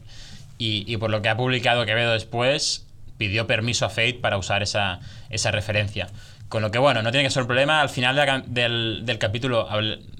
[0.59, 4.63] Y, y, por lo que ha publicado Quevedo después, pidió permiso a Fate para usar
[4.63, 5.01] esa,
[5.31, 6.09] esa referencia.
[6.49, 7.81] Con lo que, bueno, no tiene que ser un problema.
[7.81, 9.69] Al final del, del, capítulo,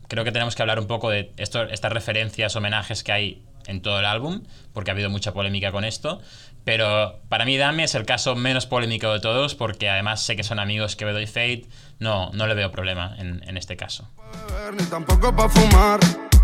[0.09, 3.99] creo que tenemos que hablar un poco de estas referencias, homenajes que hay en todo
[3.99, 6.21] el álbum, porque ha habido mucha polémica con esto.
[6.65, 10.43] Pero para mí Dame es el caso menos polémico de todos, porque además sé que
[10.45, 11.67] son amigos que y Fate.
[11.99, 14.09] No, no le veo problema en, en este caso.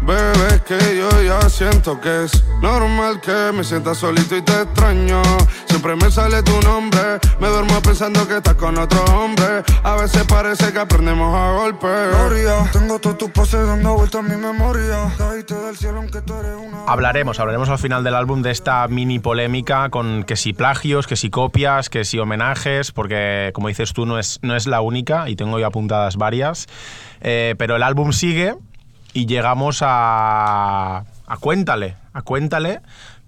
[0.03, 5.23] Bebé, que yo ya siento que es normal que me sienta solito y te extraño.
[5.67, 9.63] Siempre me sale tu nombre, me duermo pensando que estás con otro hombre.
[9.83, 11.87] A veces parece que aprendemos a golpe.
[11.87, 15.13] Gloria, tengo todas tus poses dando vueltas a mi memoria.
[15.19, 16.85] Caíste del cielo aunque tú eres una.
[16.87, 21.17] Hablaremos, hablaremos al final del álbum de esta mini polémica con que si plagios, que
[21.17, 25.29] si copias, que si homenajes, porque como dices tú no es, no es la única
[25.29, 26.67] y tengo ya apuntadas varias.
[27.21, 28.57] Eh, pero el álbum sigue
[29.17, 31.05] y llegamos a,
[31.41, 32.81] Cuéntale, Cuéntale,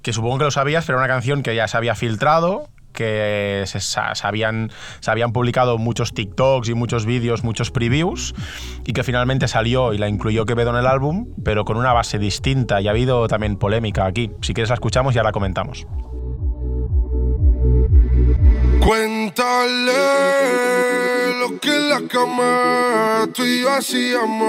[0.03, 3.65] que supongo que lo sabías, pero era una canción que ya se había filtrado, que
[3.65, 3.81] se,
[4.23, 4.71] habían,
[5.01, 8.35] se habían publicado muchos TikToks y muchos vídeos, muchos previews,
[8.85, 12.19] y que finalmente salió y la incluyó Quevedo en el álbum, pero con una base
[12.19, 14.31] distinta, y ha habido también polémica aquí.
[14.43, 15.87] Si quieres la escuchamos, ya la comentamos.
[18.81, 19.93] Cuéntale
[21.41, 24.49] lo que en la cama tú y yo hacíamos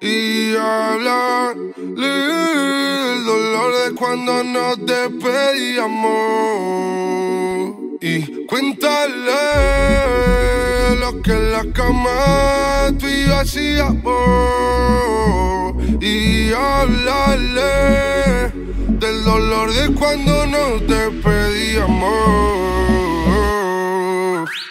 [0.00, 1.54] y hablarle
[3.14, 9.32] el dolor de cuando nos despedíamos y cuéntale
[10.98, 14.02] lo que en la cama tú y yo hacíamos
[16.00, 18.52] y hablarle
[19.02, 22.12] del dolor de cuando nos despedíamos.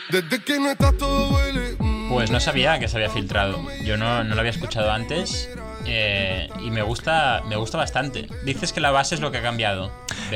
[0.09, 1.75] Desde que no estás todo huele.
[2.09, 3.59] Pues no sabía que se había filtrado.
[3.83, 5.49] Yo no, no lo había escuchado antes.
[5.85, 8.29] Eh, y me gusta, me gusta bastante.
[8.45, 9.91] Dices que la base es lo que ha cambiado.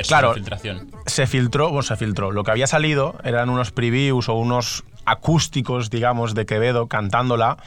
[0.08, 0.91] Claro, filtración.
[1.05, 2.31] se filtró, bueno, se filtró.
[2.31, 7.58] Lo que había salido eran unos previews o unos acústicos, digamos, de Quevedo cantándola.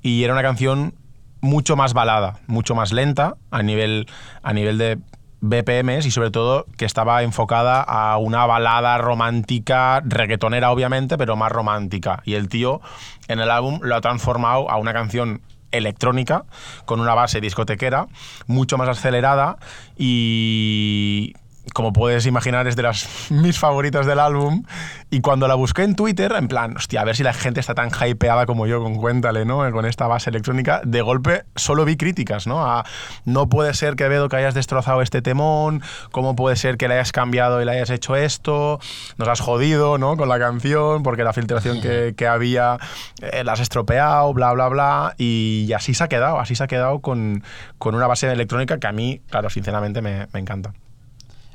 [0.00, 0.94] Y era una canción
[1.40, 4.06] mucho más balada, mucho más lenta a nivel,
[4.44, 4.98] a nivel de
[5.42, 11.50] BPMs y sobre todo que estaba enfocada a una balada romántica, reggaetonera obviamente, pero más
[11.52, 12.22] romántica.
[12.24, 12.80] Y el tío
[13.28, 16.44] en el álbum lo ha transformado a una canción electrónica
[16.84, 18.06] con una base discotequera
[18.46, 19.56] mucho más acelerada
[19.96, 21.34] y
[21.74, 24.64] como puedes imaginar, es de las mis favoritas del álbum.
[25.10, 27.74] Y cuando la busqué en Twitter, en plan, hostia, a ver si la gente está
[27.74, 29.70] tan hypeada como yo con Cuéntale, ¿no?
[29.72, 32.64] Con esta base electrónica, de golpe solo vi críticas, ¿no?
[32.64, 32.84] A,
[33.24, 36.94] no puede ser que Vedo que hayas destrozado este temón, cómo puede ser que le
[36.94, 38.78] hayas cambiado y le hayas hecho esto,
[39.16, 40.16] nos has jodido, ¿no?
[40.16, 42.78] Con la canción, porque la filtración que, que había
[43.20, 45.14] eh, la has estropeado, bla, bla, bla.
[45.18, 47.42] Y así se ha quedado, así se ha quedado con,
[47.78, 50.72] con una base electrónica que a mí, claro, sinceramente me, me encanta.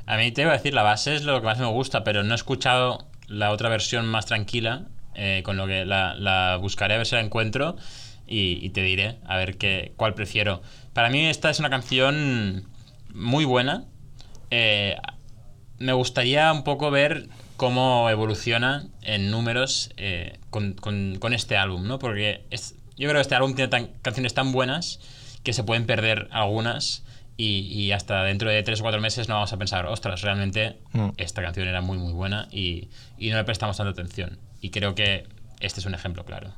[0.08, 2.22] A mí te iba a decir, la base es lo que más me gusta, pero
[2.22, 6.96] no he escuchado la otra versión más tranquila, eh, con lo que la, buscaré a
[6.96, 7.76] ver si la encuentro
[8.26, 10.62] y, te diré a ver qué, cuál prefiero.
[10.94, 12.66] Para mí esta es una canción
[13.12, 13.84] muy buena.
[14.50, 14.96] Eh,
[15.76, 21.98] me gustaría un poco ver cómo evoluciona en números eh, con, este álbum, ¿no?
[21.98, 25.00] Porque es, yo creo que este álbum tiene canciones tan buenas
[25.42, 27.04] que se pueden perder algunas
[27.40, 30.76] y, y, hasta dentro de 3 o 4 meses no vamos a pensar, ostras, realmente
[30.92, 31.10] mm.
[31.18, 34.38] esta canción era muy, muy buena y, y, no le prestamos tanta atención.
[34.60, 35.24] Y creo que
[35.60, 36.50] este es un ejemplo claro.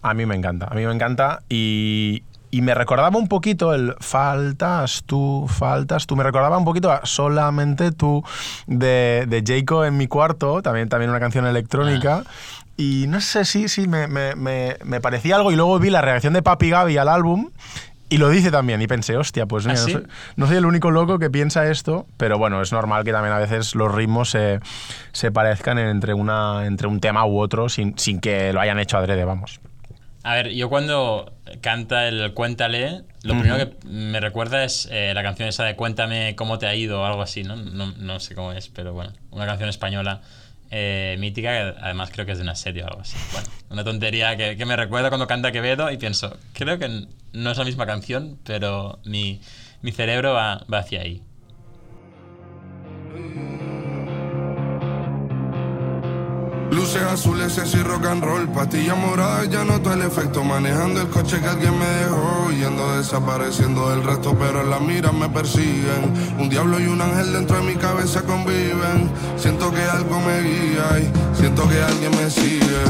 [0.00, 3.96] A mí me encanta, a mí me encanta y, y me recordaba un poquito el
[3.98, 6.14] faltas tú, faltas tú.
[6.14, 8.22] Me recordaba un poquito a solamente tú
[8.68, 12.22] de, de Jayco en mi cuarto, también, también una canción electrónica.
[12.24, 12.30] Ah.
[12.76, 15.50] Y no sé, sí, sí, me, me, me, me, parecía algo.
[15.50, 17.50] Y luego vi la reacción de Papi Gaby al álbum
[18.12, 19.94] y lo dice también, y pensé, hostia, pues mira, ¿Ah, sí?
[19.94, 23.12] no, soy, no, soy, el único loco que piensa esto, pero bueno, es normal que
[23.12, 24.60] también a veces los ritmos se,
[25.12, 28.98] se parezcan entre, una, entre un tema u otro sin, sin que lo hayan hecho
[28.98, 29.60] adrede, vamos.
[30.24, 33.40] A ver, yo cuando canta el Cuéntale, lo uh -huh.
[33.40, 37.00] primero que me recuerda es eh, la canción esa de Cuéntame cómo te ha ido
[37.00, 37.56] o algo así, ¿no?
[37.56, 37.92] ¿no?
[37.96, 40.20] No sé cómo es, pero bueno, una canción española
[40.74, 43.16] eh, mítica, que además creo que es de una serie o algo así.
[43.32, 47.50] Bueno, una tontería que, que, me recuerda cuando canta Quevedo y pienso, creo que no
[47.50, 49.42] es la misma canción, pero mi,
[49.82, 51.22] mi cerebro va, va hacia ahí.
[56.72, 60.42] Luces azules, y rock and roll, pastillas moradas, ya noto el efecto.
[60.42, 65.28] Manejando el coche que alguien me dejó, yendo desapareciendo del resto, pero las miras me
[65.28, 66.14] persiguen.
[66.38, 69.10] Un diablo y un ángel dentro de mi cabeza conviven.
[69.36, 72.84] Siento que algo me guía y siento que alguien me sigue.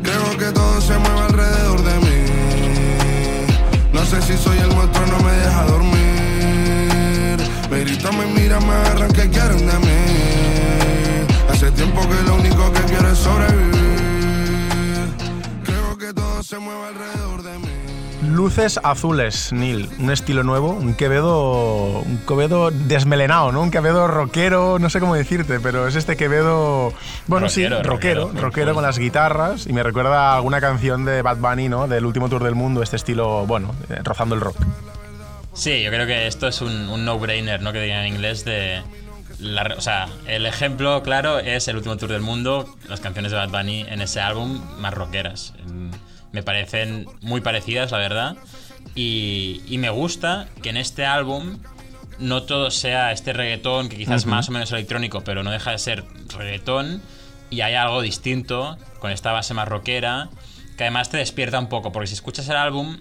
[0.00, 2.24] Creo que todo se mueve alrededor de mí.
[3.92, 5.98] No sé si soy el monstruo, no me deja dormir.
[7.68, 10.47] Me gritan, me miran, me agarran, que quieren de mí?
[11.58, 13.74] Hace tiempo que lo único que quiero es sobrevivir.
[15.64, 17.66] Creo que todo se mueve alrededor de mí.
[18.32, 19.88] Luces azules, Neil.
[19.98, 23.62] Un estilo nuevo, un Quevedo, un Quevedo desmelenado, ¿no?
[23.62, 26.92] Un Quevedo rockero, no sé cómo decirte, pero es este Quevedo,
[27.26, 31.04] bueno, rockero, sí, rockero, rockero, rockero con las guitarras y me recuerda a alguna canción
[31.04, 31.88] de Bad Bunny, ¿no?
[31.88, 34.58] Del último tour del mundo, este estilo, bueno, eh, rozando el rock.
[35.54, 37.72] Sí, yo creo que esto es un, un no-brainer, ¿no?
[37.72, 38.80] Que digan en inglés de
[39.38, 43.38] la, o sea, el ejemplo claro es el último tour del mundo, las canciones de
[43.38, 45.54] Bad Bunny en ese álbum más rockeras.
[46.32, 48.36] Me parecen muy parecidas, la verdad.
[48.94, 51.58] Y, y me gusta que en este álbum
[52.18, 54.30] no todo sea este reggaetón, que quizás uh -huh.
[54.30, 56.04] más o menos electrónico, pero no deja de ser
[56.36, 57.00] reggaetón.
[57.50, 60.28] Y hay algo distinto, con esta base más rockera,
[60.76, 62.98] que además te despierta un poco, porque si escuchas el álbum,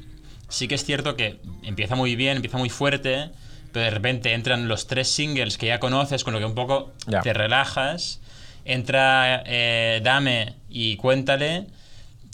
[0.50, 3.32] sí que es cierto que empieza muy bien, empieza muy fuerte
[3.78, 7.22] de repente entran los tres singles que ya conoces, con lo que un poco yeah.
[7.22, 8.22] te relajas.
[8.66, 11.68] Entra eh, Dame y Cuéntale,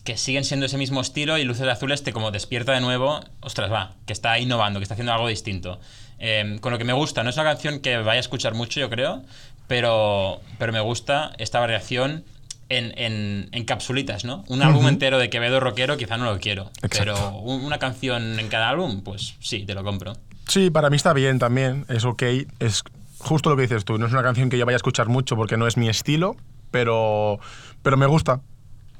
[0.04, 3.72] que siguen siendo ese mismo estilo, y Luces Azules te como despierta de nuevo, ostras,
[3.72, 5.80] va, que está innovando, que está haciendo algo distinto.
[6.20, 8.80] Eh, con lo que me gusta, no es una canción que vaya a escuchar mucho,
[8.80, 9.24] yo creo,
[9.68, 12.26] pero, pero me gusta esta variación
[12.70, 14.44] en, en, en, capsulitas, ¿no?
[14.48, 14.68] Un uh -huh.
[14.68, 16.98] álbum entero de Quevedo rockero quizá no lo quiero, Exacto.
[17.00, 20.14] pero una canción en cada álbum, pues sí, te lo compro.
[20.48, 22.24] Sí, para mí está bien también, es ok,
[22.60, 22.84] es
[23.18, 25.36] justo lo que dices tú, no es una canción que yo vaya a escuchar mucho
[25.36, 26.36] porque no es mi estilo,
[26.72, 27.40] pero,
[27.82, 28.42] pero me gusta.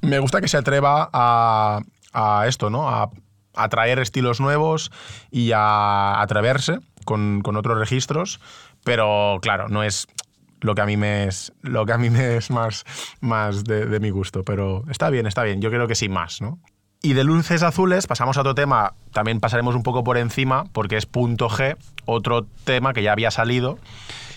[0.02, 1.82] Me gusta que se atreva a,
[2.48, 2.90] esto, ¿no?
[2.90, 3.10] A,
[3.56, 4.92] a, traer estilos nuevos
[5.32, 8.40] y a atreverse con, con otros registros,
[8.84, 10.08] pero claro, no es
[10.62, 12.86] lo que a mí me es lo que a mí me es más,
[13.22, 16.42] más de, de mi gusto, pero está bien, está bien, yo creo que sí más,
[16.42, 16.60] ¿no?
[17.06, 20.96] Y de luces azules pasamos a otro tema, también pasaremos un poco por encima, porque
[20.96, 23.78] es punto G, otro tema que ya había salido.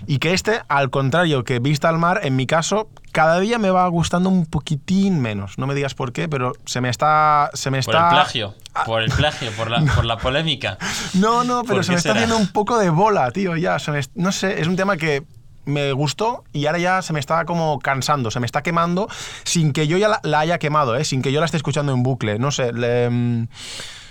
[0.09, 3.71] Y que este, al contrario que Vista al Mar, en mi caso, cada día me
[3.71, 5.59] va gustando un poquitín menos.
[5.59, 7.51] No me digas por qué, pero se me está.
[7.55, 8.09] Se me por está...
[8.09, 8.83] el plagio, ah.
[8.85, 9.95] por el plagio, por la, no.
[9.95, 10.77] por la polémica.
[11.15, 12.15] No, no, pero se me será?
[12.15, 13.77] está haciendo un poco de bola, tío, ya.
[13.93, 15.23] Me, no sé, es un tema que
[15.67, 19.09] me gustó y ahora ya se me está como cansando, se me está quemando
[19.45, 21.05] sin que yo ya la, la haya quemado, ¿eh?
[21.05, 22.39] sin que yo la esté escuchando en bucle.
[22.39, 23.49] No sé, le, mm,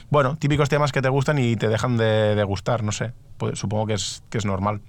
[0.09, 3.13] bueno, típicos temas que te gustan y te dejan de, gustar, no sé.
[3.37, 4.81] Pues, supongo que es, que es normal.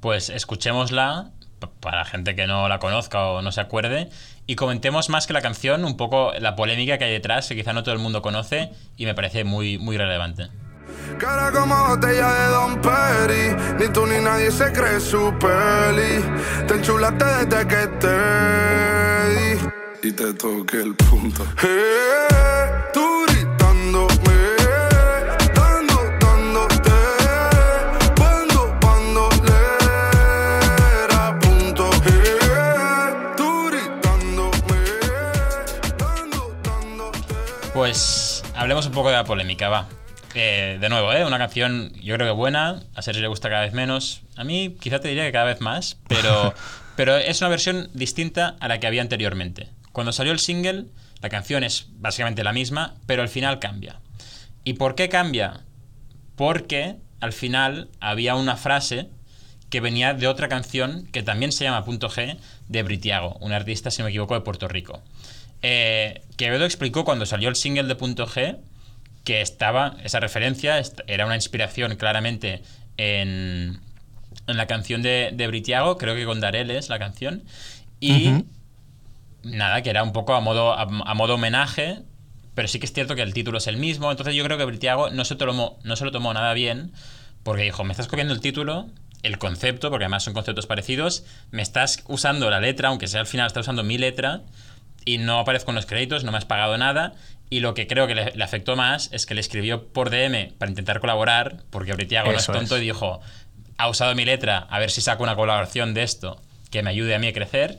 [0.00, 1.32] pues escuchémosla
[1.80, 4.10] para gente que no la conozca o no se acuerde
[4.46, 7.72] y comentemos más que la canción un poco la polémica que hay detrás que quizá
[7.72, 10.48] no todo el mundo conoce y me parece muy, muy relevante.
[11.18, 13.56] Cara como botella de Don Perry.
[13.78, 16.22] Ni tú ni nadie se cree su peli.
[16.66, 18.16] Te enchulaste desde que te
[19.34, 20.08] di.
[20.08, 21.42] Y te toqué el punto.
[21.62, 24.38] Eh, tú gritándome.
[25.54, 26.92] Dando, dándote.
[28.18, 29.60] Cuando, cuando le
[31.04, 31.90] era punto.
[32.04, 34.80] Eh, tú gritándome.
[35.98, 37.34] Dando, dándote.
[37.72, 39.88] Pues hablemos un poco de la polémica, va.
[40.38, 41.24] Eh, de nuevo, ¿eh?
[41.24, 44.76] una canción yo creo que buena, a Sergio le gusta cada vez menos, a mí
[44.78, 46.52] quizá te diría que cada vez más, pero,
[46.96, 49.70] pero es una versión distinta a la que había anteriormente.
[49.92, 50.88] Cuando salió el single,
[51.22, 54.00] la canción es básicamente la misma, pero al final cambia.
[54.62, 55.62] ¿Y por qué cambia?
[56.36, 59.08] Porque al final había una frase
[59.70, 62.36] que venía de otra canción que también se llama Punto G
[62.68, 65.02] de Britiago, un artista, si no me equivoco, de Puerto Rico.
[65.62, 68.58] Eh, Quevedo explicó cuando salió el single de Punto G
[69.26, 72.62] que estaba, esa referencia era una inspiración claramente
[72.96, 73.80] en,
[74.46, 77.42] en la canción de, de Britiago, creo que con Dareles la canción,
[77.98, 78.44] y
[79.42, 82.02] nada, que era un poco a modo, a, a modo homenaje,
[82.54, 84.64] pero sí que es cierto que el título es el mismo, entonces yo creo que
[84.64, 86.92] Britiago no se, tomó, no se lo tomó nada bien,
[87.42, 88.86] porque dijo, me estás copiando el título,
[89.24, 93.26] el concepto, porque además son conceptos parecidos, me estás usando la letra, aunque sea al
[93.26, 94.42] final estás usando mi letra,
[95.04, 97.14] y no aparezco en los créditos, no me has pagado nada.
[97.48, 100.52] Y lo que creo que le, le afectó más es que le escribió por DM
[100.58, 102.82] para intentar colaborar, porque Britiago no es tonto es.
[102.82, 103.20] y dijo,
[103.78, 107.14] ha usado mi letra, a ver si saco una colaboración de esto que me ayude
[107.14, 107.78] a mí a crecer.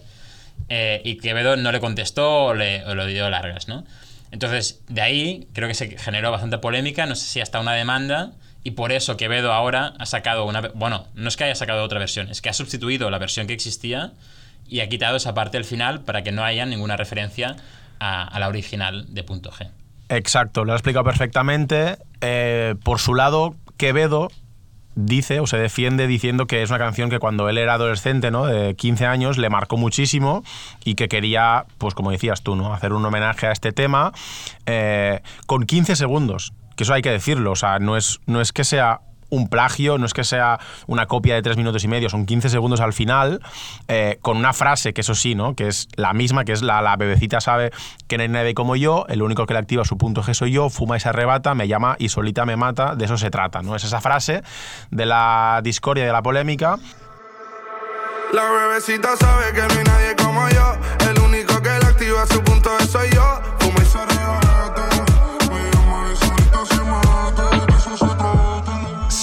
[0.69, 3.85] Eh, y Quevedo no le contestó o, le, o dio largas, ¿no?
[4.31, 8.31] Entonces, de ahí creo que se generó bastante polémica, no sé si hasta una demanda,
[8.63, 10.61] y por eso Quevedo ahora ha sacado una...
[10.73, 13.53] Bueno, no es que haya sacado otra versión, es que ha sustituido la versión que
[13.53, 14.11] existía
[14.67, 17.55] y ha quitado esa parte del final para que no haya ninguna referencia
[17.99, 19.69] a, la original de punto G.
[20.09, 21.97] Exacto, lo ha explicado perfectamente.
[22.21, 24.29] Eh, por su lado, Quevedo
[24.97, 28.45] dice o se defiende diciendo que es una canción que cuando él era adolescente, ¿no?
[28.45, 30.43] de 15 años, le marcó muchísimo
[30.83, 32.73] y que quería, pues como decías tú, ¿no?
[32.73, 34.11] hacer un homenaje a este tema
[34.65, 36.53] eh, con 15 segundos.
[36.75, 39.97] Que eso hay que decirlo, o sea, no es, no es que sea un plagio,
[39.97, 42.93] no es que sea una copia de 3 minutos y medio, son 15 segundos al
[42.93, 43.41] final,
[43.87, 45.55] eh, con una frase que eso sí, ¿no?
[45.55, 47.71] Que es la misma, que es la, la bebecita sabe
[48.07, 50.51] que no hay nadie como yo, el único que le activa su punto G soy
[50.51, 53.61] yo, fuma y se arrebata, me llama y solita me mata, de eso se trata,
[53.61, 53.75] ¿no?
[53.75, 54.43] Es esa frase
[54.91, 56.77] de la discordia de la polémica.
[58.33, 60.75] La bebecita sabe que no hay nadie como yo.
[61.09, 63.16] El único que le activa su punto de soy yo.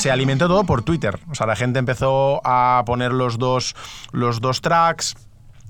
[0.05, 1.19] Se alimentó todo por Twitter.
[1.31, 3.75] O sea, la gente empezó a poner los dos,
[4.12, 5.17] los dos tracks,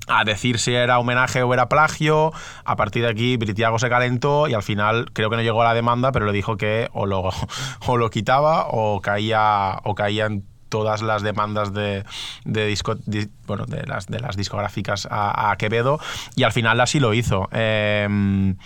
[0.09, 2.33] a decir si era homenaje o era plagio.
[2.65, 5.67] A partir de aquí, Britiago se calentó y al final creo que no llegó a
[5.67, 7.31] la demanda, pero le dijo que o lo,
[7.87, 12.03] o lo quitaba o caía, o caían todas las demandas de,
[12.45, 16.01] de, disco- di- bueno, de, las, de las discográficas a, a Quevedo
[16.35, 17.49] y al final así lo hizo.
[17.53, 18.57] Em,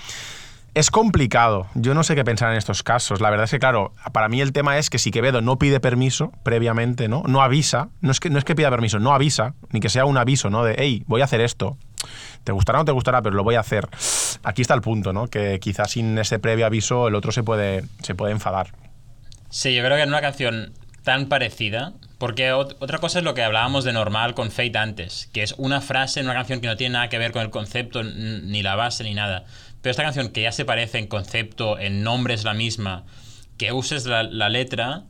[0.75, 1.67] es complicado.
[1.75, 3.21] Yo no sé qué pensar en estos casos.
[3.21, 5.81] La verdad es que, claro, para mí el tema es que si Quevedo no pide
[5.81, 7.23] permiso previamente, ¿no?
[7.27, 7.89] No avisa.
[8.01, 9.55] No es que, no es que pida permiso, no avisa.
[9.71, 10.63] Ni que sea un aviso, ¿no?
[10.65, 11.77] De, hey, voy a hacer esto.
[12.45, 13.89] Te gustará o no te gustará, pero lo voy a hacer.
[14.45, 15.27] Aquí está el punto, ¿no?
[15.27, 18.69] Que quizás sin ese previo aviso el otro se puede, se puede enfadar.
[19.51, 23.33] Sí, yo creo que en una canción tan parecida, porque ot- otra cosa es lo
[23.33, 26.67] que hablábamos de normal con Fate antes, que es una frase en una canción que
[26.67, 29.45] no tiene nada que ver con el concepto, ni la base, ni nada.
[29.83, 33.05] Pero esta canción que ya se parece en concepto, en nombre es la misma,
[33.57, 35.05] que uses la, la letra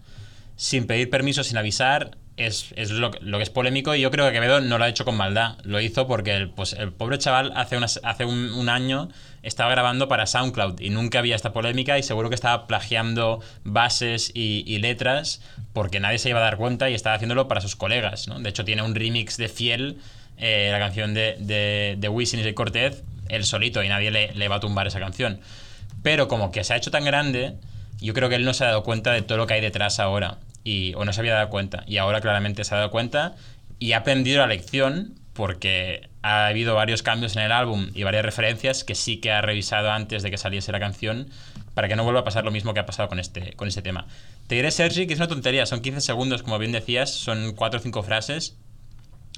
[0.56, 4.26] sin pedir permiso, sin avisar, es, es lo, lo que es polémico y yo creo
[4.26, 5.58] que Quevedo no lo ha hecho con maldad.
[5.64, 9.08] Lo hizo porque el, pues, el pobre chaval hace, hace un, un año
[9.42, 14.30] estaba grabando para SoundCloud y nunca había esta polémica y seguro que estaba plagiando bases
[14.34, 17.76] y, y letras porque nadie se iba a dar cuenta y estaba haciéndolo para sus
[17.76, 18.28] colegas.
[18.28, 18.38] ¿no?
[18.38, 19.98] De hecho, tiene un remix de Fiel,
[20.36, 24.56] eh, la canción de, de, de Wisin y Cortez, él solito y nadie le, va
[24.56, 25.40] a tumbar esa canción.
[26.02, 27.54] Pero como que se ha hecho tan grande,
[28.00, 29.98] yo creo que él no se ha dado cuenta de todo lo que hay detrás
[29.98, 30.38] ahora.
[30.64, 31.84] Y, o no se había dado cuenta.
[31.86, 33.34] Y ahora claramente se ha dado cuenta
[33.78, 38.24] y ha aprendido la lección porque ha habido varios cambios en el álbum y varias
[38.24, 41.28] referencias que sí que ha revisado antes de que saliese la canción
[41.74, 43.82] para que no vuelva a pasar lo mismo que ha pasado con este, con este
[43.82, 44.06] tema.
[44.48, 45.64] Te diré, Sergi, que es una tontería.
[45.64, 48.56] Son 15 segundos, como bien decías, son 4 o 5 frases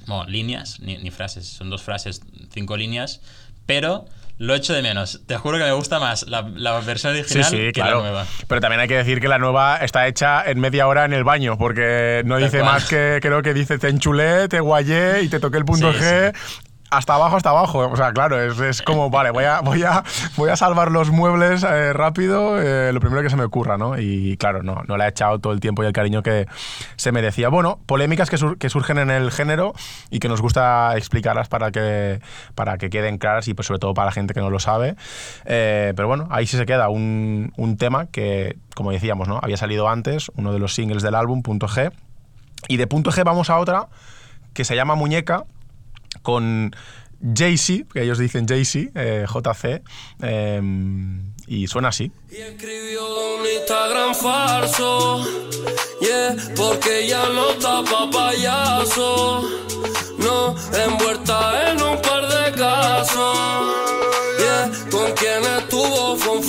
[0.07, 2.21] bueno, líneas, ni, ni frases, son dos frases,
[2.53, 3.21] cinco líneas,
[3.65, 4.05] pero
[4.37, 5.21] lo echo de menos.
[5.27, 7.97] Te juro que me gusta más la, la versión original Sí, sí, que claro.
[7.97, 8.25] la nueva.
[8.47, 11.23] Pero también hay que decir que la nueva está hecha en media hora en el
[11.23, 12.71] baño, porque no Tal dice cual.
[12.73, 15.99] más que creo que dice te enchulé, te guayé y te toqué el punto Sí,
[15.99, 16.33] G.
[16.91, 17.87] Hasta abajo, hasta abajo.
[17.89, 20.03] O sea, claro, es, es como, vale, voy a, voy, a,
[20.35, 23.97] voy a salvar los muebles eh, rápido, eh, lo primero que se me ocurra, ¿no?
[23.97, 26.47] Y claro, no, no le ha echado todo el tiempo y el cariño que
[26.97, 27.47] se merecía.
[27.47, 29.71] Bueno, polémicas que, sur- que surgen en el género
[30.09, 32.19] y que nos gusta explicarlas para que,
[32.55, 34.97] para que queden claras y pues sobre todo para la gente que no lo sabe.
[35.45, 39.39] Eh, pero bueno, ahí sí se queda un, un tema que, como decíamos, ¿no?
[39.41, 41.93] Había salido antes, uno de los singles del álbum, Punto G.
[42.67, 43.87] Y de Punto G vamos a otra
[44.53, 45.45] que se llama Muñeca,
[46.21, 46.71] con
[47.21, 49.83] Jay-Z, que ellos dicen Jay-Z, eh, JC,
[50.21, 50.61] eh,
[51.47, 52.11] y suena así.
[52.31, 55.25] Y escribió un Instagram falso,
[56.01, 59.47] yeah, porque ya no está pa' payaso,
[60.17, 60.55] no,
[60.87, 63.37] envuelta en un par de casos,
[64.39, 66.40] yeah, con quien estuvo fue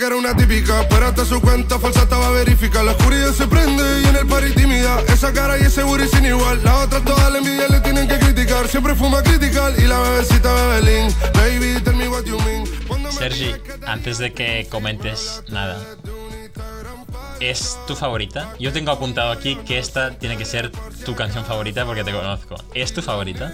[0.00, 2.84] que era una típica, pero hasta su cuenta falsa estaba verificada.
[2.84, 4.98] La oscuridad se prende y en el party tímida.
[5.08, 6.58] Esa cara y ese booty sin igual.
[6.64, 8.66] Las otras todas la envidia le tienen que criticar.
[8.66, 11.14] Siempre fuma critical y la bebecita bebelín.
[11.34, 12.64] Baby, tell me what you mean.
[13.12, 13.54] Sergi,
[13.86, 15.78] antes de que comentes nada,
[17.38, 18.54] ¿es tu favorita?
[18.58, 20.72] Yo tengo apuntado aquí que esta tiene que ser
[21.04, 22.56] tu canción favorita porque te conozco.
[22.72, 23.52] ¿Es tu favorita?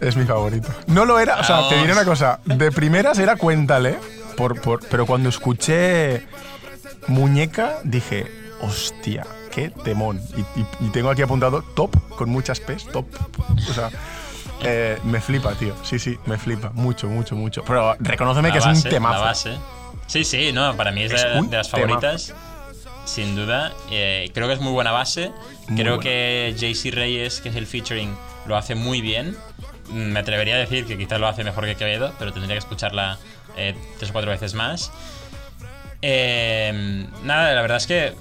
[0.00, 0.68] Es mi favorito.
[0.86, 1.96] No lo era, o sea, te diré Vamos.
[1.96, 3.98] una cosa, de primeras era Cuéntale,
[4.38, 6.26] por, por- pero cuando escuché
[7.08, 8.26] Muñeca dije,
[8.60, 10.20] hostia, qué temón.
[10.36, 13.06] Y, y- y tengo aquí apuntado top, con muchas P's, top.
[13.68, 13.90] O sea,
[14.62, 15.74] eh, me flipa, tío.
[15.82, 16.70] Sí, sí, me flipa.
[16.74, 17.64] Mucho, mucho, mucho.
[17.64, 19.14] Pero reconóceme La que es un temazo.
[19.20, 19.56] La base.
[20.06, 21.70] Sí, sí, no, para mí es, Es de, las temazo.
[21.70, 22.34] favoritas.
[23.04, 23.72] Sin duda.
[23.90, 25.32] Eh, creo que es muy buena base.
[25.68, 26.02] Muy creo buena.
[26.10, 28.14] que JC Reyes, que es el featuring,
[28.46, 29.36] lo hace muy bien.
[29.88, 32.58] Mm, Me atrevería a decir que quizás lo hace mejor que Quevedo, pero tendría que
[32.58, 33.18] escucharla
[33.58, 34.92] eh, tres o cuatro veces más.
[36.02, 38.14] Eh, nada, la verdad es que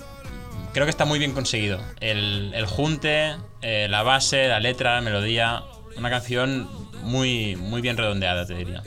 [0.74, 1.80] creo que está muy bien conseguido.
[2.00, 5.64] El, junte, eh, la base, la letra, la melodía.
[5.96, 6.70] Una canción
[7.04, 8.84] muy, muy bien redondeada, te diría.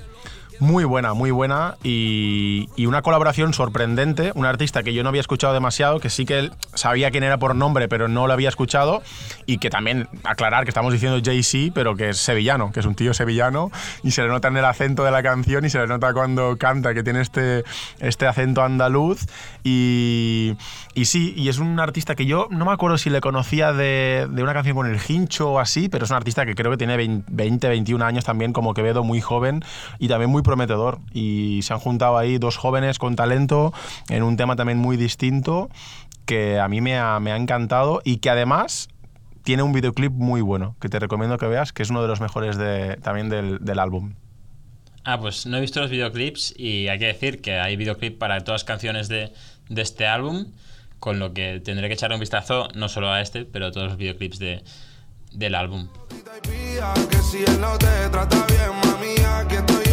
[0.61, 4.31] Muy buena, muy buena y, una colaboración sorprendente.
[4.35, 7.55] Un artista que yo no había escuchado demasiado, que sí que sabía quién era por
[7.55, 9.03] nombre, pero no lo había escuchado.
[9.47, 12.95] Y que también, aclarar que estamos diciendo Jay-Z, pero que es sevillano, que es un
[12.95, 13.71] tío sevillano
[14.03, 16.59] y se le nota en el acento de la canción y se le nota cuando
[16.59, 17.65] canta que tiene este,
[17.99, 19.27] este acento andaluz.
[19.65, 20.57] Y,
[20.95, 24.29] y sí, y es un artista que yo no me acuerdo si le conocía de,
[24.31, 26.77] de una canción con el hincho o así, pero es un artista que creo que
[26.77, 29.65] tiene 20, 21 años también, como Quevedo, muy joven
[29.99, 30.99] y también muy prometedor.
[31.13, 33.73] Y se han juntado ahí dos jóvenes con talento
[34.09, 35.71] en un tema también muy distinto
[36.27, 38.89] que a mí me ha, me ha encantado y que además
[39.43, 42.21] tiene un videoclip muy bueno, que te recomiendo que veas, que es uno de los
[42.21, 44.15] mejores de, también del, del álbum.
[45.05, 48.45] Ah, pues no he visto los videoclips y hay que decir que hay videoclip para
[48.45, 49.33] todas las canciones de,
[49.69, 50.53] de este álbum,
[51.01, 53.89] con lo que tendré que echarle un vistazo no solo a este, pero a todos
[53.89, 54.63] los videoclips de,
[55.33, 55.89] del álbum.
[57.11, 59.90] que si él no te trata bien, mami, aquí estoy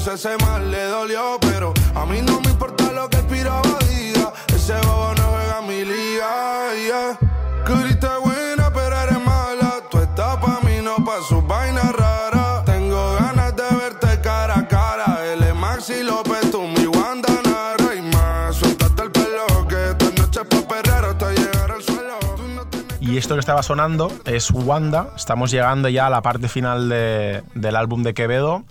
[0.00, 3.78] hizo, ese mal le dolió, pero a mí no me importa lo que el piraba
[3.88, 4.32] diga.
[4.54, 7.18] Ese bobo no juega en mi liga, yeah.
[7.64, 9.74] Que ahorita buena, pero eres mala.
[9.90, 12.64] Tú estás pa' mí, no pa' sus vainas raras.
[12.64, 15.18] Tengo ganas de verte cara a cara.
[15.32, 18.56] Él es Maxi López, tú mi Wanda Nara y más.
[18.56, 22.18] Suéltate el pelo, que esta noche es pa' perrear hasta llegar al suelo.
[22.54, 22.66] No
[23.00, 25.10] Y esto que estaba sonando es Wanda.
[25.16, 28.64] Estamos llegando ya a la parte final de- del álbum de Quevedo.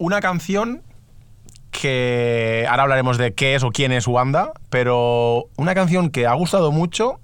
[0.00, 0.82] Una canción
[1.70, 6.32] que ahora hablaremos de qué es o quién es Wanda, pero una canción que ha
[6.32, 7.20] gustado mucho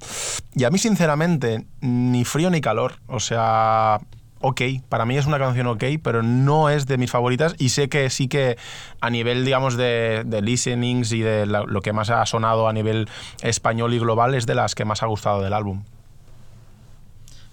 [0.55, 2.97] y a mí sinceramente ni frío ni calor.
[3.07, 4.03] O sea,
[4.41, 4.61] ok,
[4.91, 8.11] para mí es una canción ok, pero no es de mis favoritas y sé que
[8.11, 8.59] sí que
[9.01, 13.09] a nivel, digamos, de, de listenings y de lo que más ha sonado a nivel
[13.41, 15.83] español y global es de las que más ha gustado del álbum.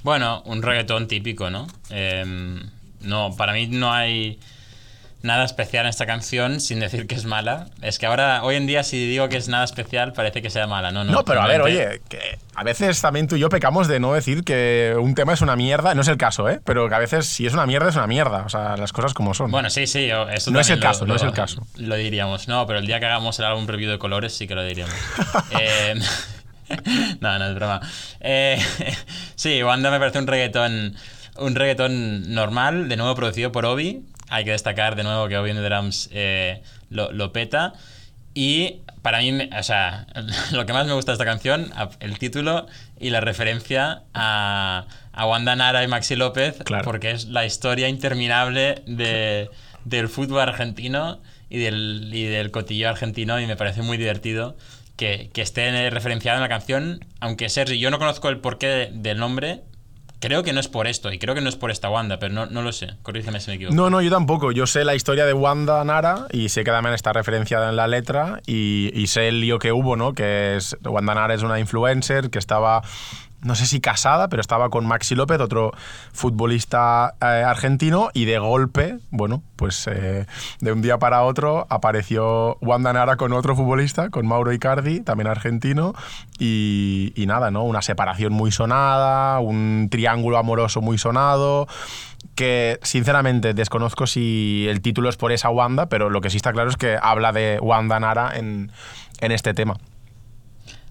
[0.03, 1.67] Bueno, un reggaetón típico, ¿no?
[1.89, 2.59] Em,
[2.99, 4.37] no, para mí no hay
[5.23, 7.67] nada especial en esta canción, sin decir que es mala.
[7.81, 10.67] Es que ahora, hoy en día, si digo que es nada especial, parece que sea
[10.67, 10.91] mala.
[10.91, 11.11] No, no.
[11.13, 14.13] No, pero a ver, oye, que a veces también tú y yo pecamos de no
[14.13, 15.95] decir que un tema es una mierda.
[15.95, 16.59] No es el caso, ¿eh?
[16.65, 18.43] Pero que a veces si es una mierda, es una mierda.
[18.45, 19.49] O sea, las cosas como son.
[19.49, 21.65] Bueno, sí, sí, esto No es el lo- caso, no lo- es el caso.
[21.77, 24.55] Lo diríamos, no, pero el día que hagamos el álbum review de colores sí que
[24.55, 24.93] lo diríamos.
[25.59, 25.95] Eh,
[27.21, 27.79] no, no es broma.
[28.19, 28.57] Eh,
[29.35, 30.95] sí, Wanda me parece un reggaetón,
[31.37, 34.05] un reggaetón normal, de nuevo producido por Obi.
[34.29, 37.73] Hay que destacar de nuevo que Obi Drums eh, lo, lo peta.
[38.33, 40.07] Y para mí, o sea,
[40.51, 42.65] lo que más me gusta de esta canción, el título
[42.99, 46.83] y la referencia a, a Wanda Nara y Maxi López, Claro.
[46.83, 49.49] porque es la historia interminable de,
[49.85, 54.57] del fútbol argentino y del, y del cotillo argentino y me parece muy divertido
[54.95, 58.89] que, que esté referenciado en la canción, aunque Sergi, yo no conozco el porqué de-
[58.93, 59.61] del nombre,
[60.23, 62.33] creo que no es por esto y creo que no es por esta Wanda, pero
[62.33, 63.75] no, no lo sé, corrígeme si me equivoco.
[63.75, 64.53] No, no, yo tampoco.
[64.53, 67.87] Yo sé la historia de Wanda Nara y sé que también está referenciada en la
[67.87, 70.13] letra y, sé el lío que hubo, ¿no?
[70.13, 72.83] Que es Wanda Nara es una influencer que estaba,
[73.43, 75.71] no sé si casada, pero estaba con Maxi López, otro
[76.11, 80.25] futbolista eh, argentino y de golpe, bueno, pues eh,
[80.59, 85.27] de un día para otro apareció Wanda Nara con otro futbolista, con Mauro Icardi, también
[85.27, 85.93] argentino
[86.39, 87.63] y, y nada, ¿no?
[87.63, 91.67] Una separación muy sonada, un triángulo amoroso muy sonado
[92.35, 96.51] que sinceramente desconozco si el título es por esa Wanda, pero lo que sí está
[96.51, 98.71] claro es que habla de Wanda Nara en,
[99.21, 99.77] en este tema.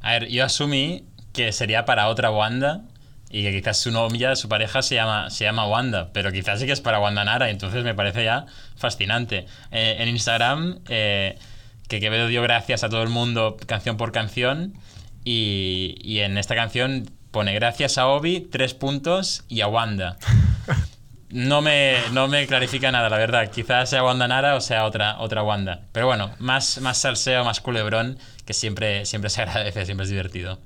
[0.02, 2.82] A ver, yo asumí que sería para otra Wanda
[3.30, 6.66] y que quizás su novia, su pareja se llama, se llama Wanda, pero quizás sí
[6.66, 9.46] que es para Wanda Nara, entonces me parece ya fascinante.
[9.70, 11.38] Eh, en Instagram, eh,
[11.88, 14.74] que Quevedo dio gracias a todo el mundo canción por canción,
[15.24, 20.18] y, y en esta canción pone gracias a Obi, tres puntos, y a Wanda.
[21.32, 23.50] No me, no me clarifica nada, la verdad.
[23.50, 25.80] Quizás sea Wanda Nara o sea otra, otra Wanda.
[25.92, 30.58] Pero bueno, más, más salseo, más culebrón, que siempre, siempre se agradece, siempre es divertido.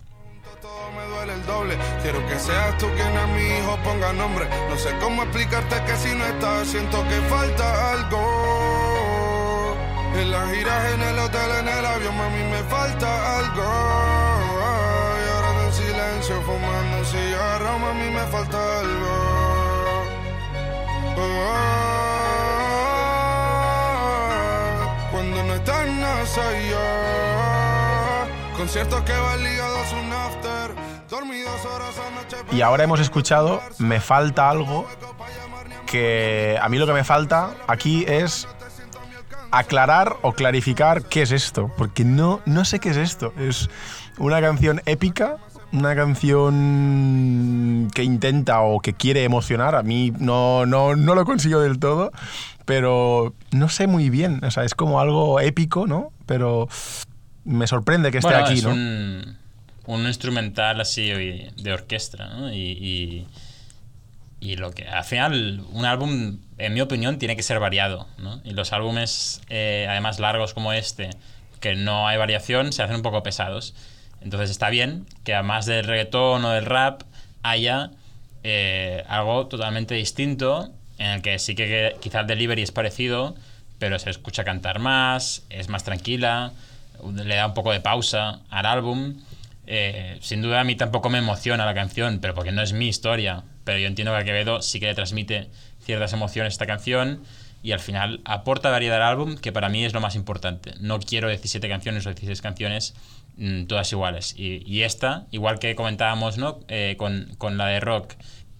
[1.08, 1.78] Duele el doble.
[2.02, 4.48] Quiero que seas tú quien a mi hijo ponga nombre.
[4.68, 9.76] No sé cómo explicarte que si no estás, siento que falta algo.
[10.14, 13.62] En las giras, en el hotel, en el avión, mami, me falta algo.
[15.22, 19.46] Y ahora en silencio, fumando un cigarro, mami, me falta algo.
[25.12, 26.86] Cuando no estás, no soy yo.
[28.56, 30.65] Conciertos que van ligados a un after.
[32.52, 34.86] Y ahora hemos escuchado Me falta algo,
[35.86, 38.48] que a mí lo que me falta aquí es
[39.50, 43.32] aclarar o clarificar qué es esto, porque no, no sé qué es esto.
[43.38, 43.70] Es
[44.18, 45.36] una canción épica,
[45.72, 49.74] una canción que intenta o que quiere emocionar.
[49.74, 52.12] A mí no, no, no lo consigo del todo,
[52.64, 54.44] pero no sé muy bien.
[54.44, 56.12] O sea, es como algo épico, ¿no?
[56.26, 56.68] Pero
[57.44, 58.70] me sorprende que esté Bueno, aquí, es ¿no?
[58.70, 59.38] un,
[59.86, 62.52] un instrumental así de orquesta, ¿no?
[62.52, 63.26] Y, y,
[64.40, 68.40] y lo que al final un álbum, en mi opinión, tiene que ser variado, ¿no?
[68.44, 71.10] Y los álbumes, eh, además largos como este,
[71.60, 73.74] que no hay variación, se hacen un poco pesados.
[74.20, 77.02] Entonces está bien que además del reggaetón o del rap
[77.42, 77.90] haya
[78.42, 83.34] eh, algo totalmente distinto en el que sí que quizás el delivery es parecido,
[83.78, 86.52] pero se escucha cantar más, es más tranquila,
[87.14, 89.16] le da un poco de pausa al álbum.
[89.66, 92.88] Eh, sin duda a mí tampoco me emociona la canción, pero porque no es mi
[92.88, 93.44] historia.
[93.64, 95.50] Pero yo entiendo que a Quevedo sí que le transmite
[95.80, 97.22] ciertas emociones esta canción
[97.62, 100.74] y al final aporta variedad al álbum, que para mí es lo más importante.
[100.78, 102.94] No quiero 17 canciones o 16 canciones
[103.36, 104.34] mm, todas iguales.
[104.36, 106.60] Y, esta, igual que comentábamos ¿no?
[106.68, 108.14] Eh, con, con la de rock,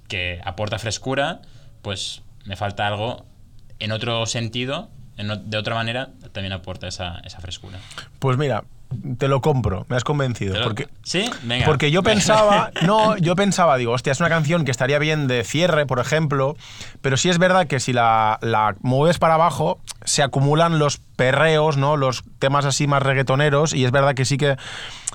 [0.09, 1.41] que aporta frescura,
[1.83, 3.27] pues me falta algo
[3.79, 7.79] en otro sentido, en de otra manera, también aporta esa, esa frescura.
[8.19, 8.65] Pues mira,
[9.19, 10.57] te lo compro, me has convencido.
[10.63, 11.29] Porque, ¿Sí?
[11.43, 11.67] Venga.
[11.67, 15.45] porque yo pensaba, no, yo pensaba, digo, hostia, es una canción que estaría bien de
[15.45, 16.57] cierre, por ejemplo,
[17.03, 21.77] pero sí es verdad que si la, la mueves para abajo, se acumulan los perreos,
[21.77, 21.97] ¿no?
[21.97, 24.57] Los temas así más reggaetoneros, y es verdad que sí que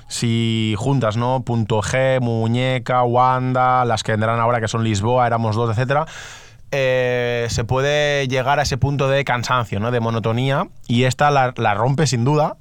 [0.08, 1.42] si juntas, ¿no?
[1.42, 6.06] Punto G, Muñeca, Wanda, las que vendrán ahora que son Lisboa, éramos dos, etcétera.
[6.70, 9.90] eh, se puede llegar a ese punto de cansancio, ¿no?
[9.90, 12.56] de monotonía, y esta la, la rompe sin duda,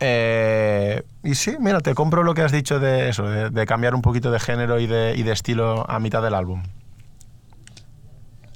[0.00, 3.94] eh, y sí, mira, te compro lo que has dicho de eso, de, de cambiar
[3.94, 6.62] un poquito de género y de, y de estilo a mitad del álbum.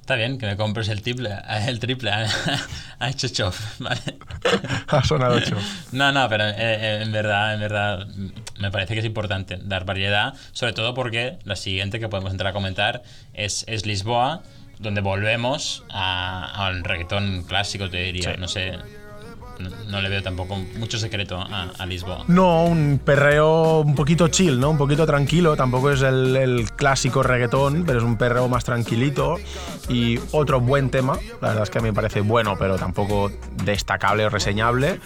[0.01, 1.36] Está bien que me compres el triple.
[1.66, 2.11] El triple.
[2.11, 3.55] Ha hecho chop.
[3.78, 4.01] ¿vale?
[4.89, 5.55] ha sonado ocho.
[5.93, 8.07] No, no, pero eh, eh, en verdad, en verdad,
[8.59, 12.51] me parece que es importante dar variedad, sobre todo porque la siguiente que podemos entrar
[12.51, 13.03] a comentar
[13.34, 14.43] es, es Lisboa,
[14.78, 18.32] donde volvemos a- al reggaetón clásico, te diría.
[18.32, 18.41] Sí.
[18.41, 18.78] No sé,
[19.89, 22.25] no, le veo tampoco mucho secreto a, Lisboa.
[22.29, 24.71] No, un perreo un poquito chill, ¿no?
[24.71, 25.57] Un poquito tranquilo.
[25.57, 29.37] Tampoco es el, el clásico reggaetón, pero es un perreo más tranquilito.
[29.89, 31.19] Y otro buen tema.
[31.41, 33.31] La verdad es que a mí me parece bueno, pero tampoco
[33.65, 35.01] destacable o reseñable.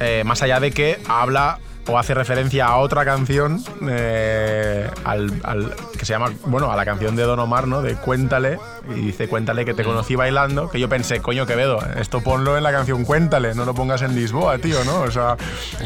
[0.00, 5.74] Eh, más allá de que habla o hace referencia a otra canción eh, al, al-
[5.98, 7.82] que se llama, bueno, a la canción de Don Omar, ¿no?
[7.82, 8.58] De Cuéntale,
[8.90, 12.62] y dice Cuéntale que te conocí bailando, que yo pensé, coño Quevedo, esto ponlo en
[12.62, 15.00] la canción Cuéntale, no lo pongas en Lisboa, tío, ¿no?
[15.02, 15.36] O sea,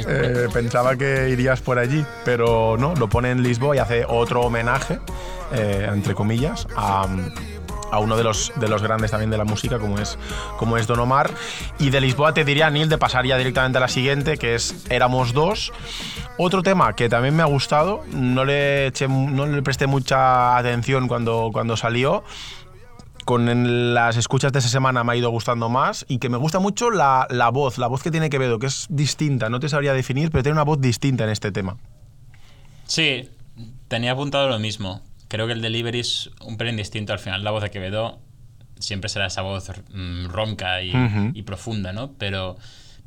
[0.06, 4.42] eh, pensaba que irías por allí, pero no, lo pone en Lisboa y hace otro
[4.42, 4.98] homenaje,
[5.52, 7.06] eh, entre comillas, a
[7.90, 10.18] a uno de los, de los grandes también de la música como es,
[10.58, 11.30] como es Don Omar.
[11.78, 14.84] Y de Lisboa te diría, Neil, de pasar ya directamente a la siguiente, que es
[14.90, 15.72] Éramos dos.
[16.36, 21.08] Otro tema que también me ha gustado, no le, eché- no le presté mucha atención
[21.08, 22.22] cuando, cuando salió.
[23.24, 26.60] Con las escuchas de esa semana me ha ido gustando más y que me gusta
[26.60, 29.92] mucho la, la voz, la voz que tiene Quevedo, que es distinta, no te sabría
[29.92, 31.76] definir, pero tiene una voz distinta en este tema.
[32.86, 33.28] Sí,
[33.88, 35.02] tenía apuntado lo mismo.
[35.28, 37.12] Creo que el delivery es un pelín distinto.
[37.12, 38.20] Al final, la voz de Quevedo
[38.78, 41.30] siempre será esa voz mm, ronca y, Ujú.
[41.34, 42.12] y profunda, ¿no?
[42.18, 42.56] Pero,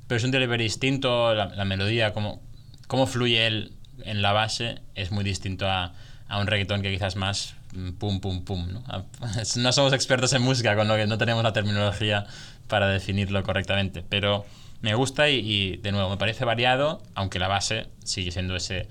[0.07, 2.41] pero es un delivery distinto, la, la melodía, cómo,
[2.87, 5.93] cómo fluye él en la base, es muy distinto a,
[6.27, 8.83] a un reggaetón que quizás más mm, pum, pum, pum, ¿no?
[9.57, 12.25] No somos expertos en música, con lo que no tenemos la terminología
[12.67, 14.45] para definirlo correctamente, pero
[14.81, 18.87] me gusta y, y, de nuevo, me parece variado, aunque la base sigue siendo ese,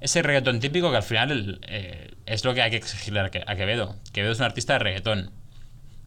[0.00, 3.44] ese reggaetón típico que al final eh, es lo que hay que exigirle a Que-
[3.46, 3.96] a Quevedo.
[4.12, 5.30] Quevedo es un artista de reggaetón.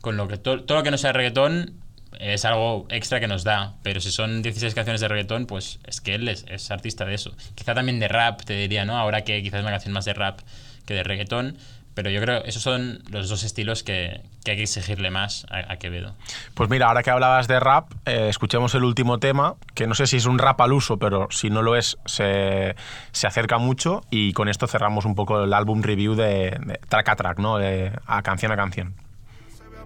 [0.02, 1.74] Con lo que to- todo lo que no sea reggaetón
[2.20, 3.76] es algo extra que nos da.
[3.84, 7.14] Pero si son 16 canciones de reggaetón, pues es que él es, es artista de
[7.16, 7.36] eso.
[7.56, 8.98] Quizá también de rap, te diría, ¿no?
[8.98, 10.40] Ahora que quizás es una canción más de rap
[10.86, 11.58] que de reggaetón.
[11.94, 15.46] Pero yo creo que esos son los dos estilos que, que hay que exigirle más
[15.50, 16.16] a, a Quevedo.
[16.54, 20.08] Pues mira, ahora que hablabas de rap, eh, escuchemos el último tema, que no sé
[20.08, 22.76] si es un rap al uso, pero si no lo es, se,
[23.12, 24.02] se acerca mucho.
[24.10, 27.58] Y con esto cerramos un poco el álbum review de, de track a track, ¿no?
[27.58, 28.94] De, a canción a canción.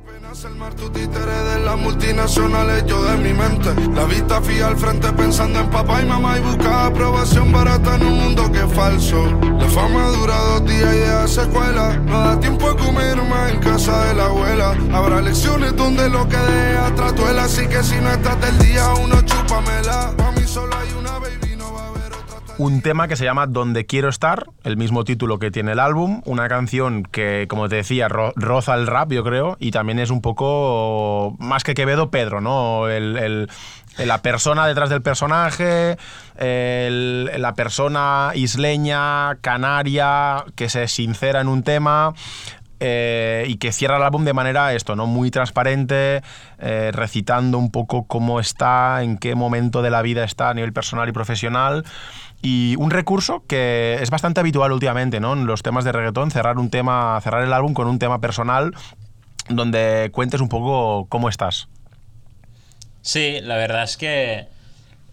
[0.08, 3.74] Apenas el mar, tu títere de las multinacionales, yo de mi mente.
[3.96, 8.06] La vista fija al frente pensando en papá y mamá y buscar aprobación barata en
[8.06, 9.26] un mundo que es falso.
[9.42, 11.98] La fama dura dos días y deja secuela.
[12.06, 14.78] No da tiempo a comer más en casa de la abuela.
[14.94, 17.46] Habrá lecciones donde lo que deja atrás duela.
[17.46, 20.14] Así que si no estás del día, uno chúpamela.
[20.16, 21.45] Pa' mí solo hay una baby,
[22.58, 26.22] Un tema que se llama Donde quiero estar, el mismo título que tiene el álbum,
[26.24, 30.10] una canción que, como te decía, ro- roza el rap, yo creo, y también es
[30.10, 32.88] un poco más que Quevedo, Pedro, ¿no?
[32.88, 33.50] El, el-
[33.98, 35.98] la persona detrás del personaje,
[36.38, 42.14] el- la persona isleña, canaria, que se sincera en un tema.
[42.82, 45.08] eh, y que cierra el álbum de manera esto, ¿no?
[45.08, 46.22] Muy transparente,
[46.60, 50.74] eh, recitando un poco cómo está, en qué momento de la vida está a nivel
[50.74, 51.86] personal y profesional.
[52.42, 55.34] Y un recurso que es bastante habitual últimamente, ¿no?
[55.34, 58.74] En los temas de reggaetón, cerrar un tema, cerrar el álbum con un tema personal
[59.50, 61.68] donde cuentes un poco cómo estás.
[63.02, 64.48] Sí, la verdad es que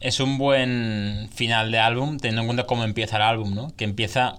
[0.00, 3.76] es un buen final de álbum, teniendo en cuenta cómo empieza el álbum, ¿no?
[3.76, 4.36] Que empieza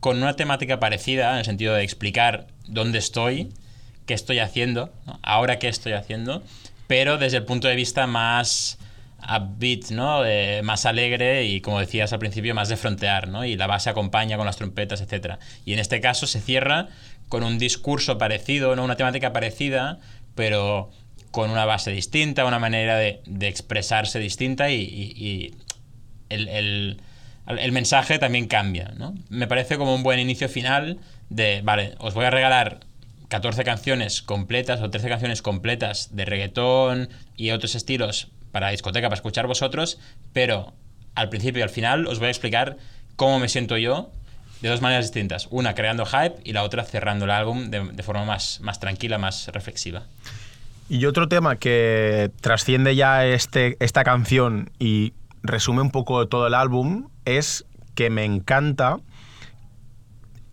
[0.00, 3.52] con una temática parecida, en el sentido de explicar dónde estoy,
[4.06, 6.42] qué estoy haciendo, ahora qué estoy haciendo,
[6.86, 8.78] pero desde el punto de vista más
[9.28, 10.24] upbeat, ¿no?
[10.24, 13.44] Eh, más alegre y, como decías al principio, más de frontear, ¿no?
[13.44, 15.34] Y la base acompaña con las trompetas, etc.
[15.64, 16.88] Y en este caso se cierra
[17.28, 18.84] con un discurso parecido, ¿no?
[18.84, 19.98] Una temática parecida,
[20.34, 20.90] pero
[21.30, 25.54] con una base distinta, una manera de, de expresarse distinta y,
[26.28, 26.98] el-
[27.46, 29.14] el mensaje también cambia, ¿no?
[29.28, 30.98] Me parece como un buen inicio final
[31.30, 32.80] de, vale, os voy a regalar
[33.28, 39.16] 14 canciones completas o 13 canciones completas de reggaetón y otros estilos para discoteca, para
[39.16, 39.98] escuchar vosotros,
[40.32, 40.72] pero
[41.14, 42.78] al principio y al final os voy a explicar
[43.14, 44.10] cómo me siento yo
[44.62, 45.46] de dos maneras distintas.
[45.50, 49.48] Una creando hype y la otra cerrando el álbum de, forma más, más tranquila, más
[49.48, 50.04] reflexiva.
[50.88, 56.54] Y otro tema que trasciende ya este, esta canción y resume un poco todo el
[56.54, 59.00] álbum es que me encanta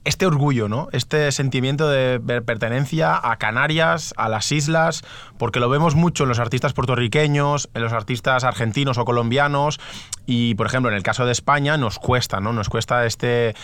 [0.05, 0.89] este orgullo, ¿no?
[0.91, 5.03] Este sentimiento de per- pertenencia a Canarias, a las islas,
[5.37, 9.79] porque lo vemos mucho en los artistas puertorriqueños, en los artistas argentinos o colombianos,
[10.25, 12.53] y por ejemplo en el caso de España nos cuesta, ¿no?
[12.53, 13.55] Nos cuesta este,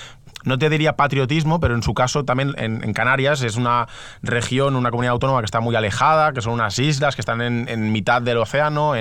[0.44, 3.88] no te diría patriotismo, pero en su caso también en, Canarias es una
[4.22, 7.92] región, una comunidad autónoma que está muy alejada, que son unas islas que están en,
[7.92, 8.94] mitad del océano,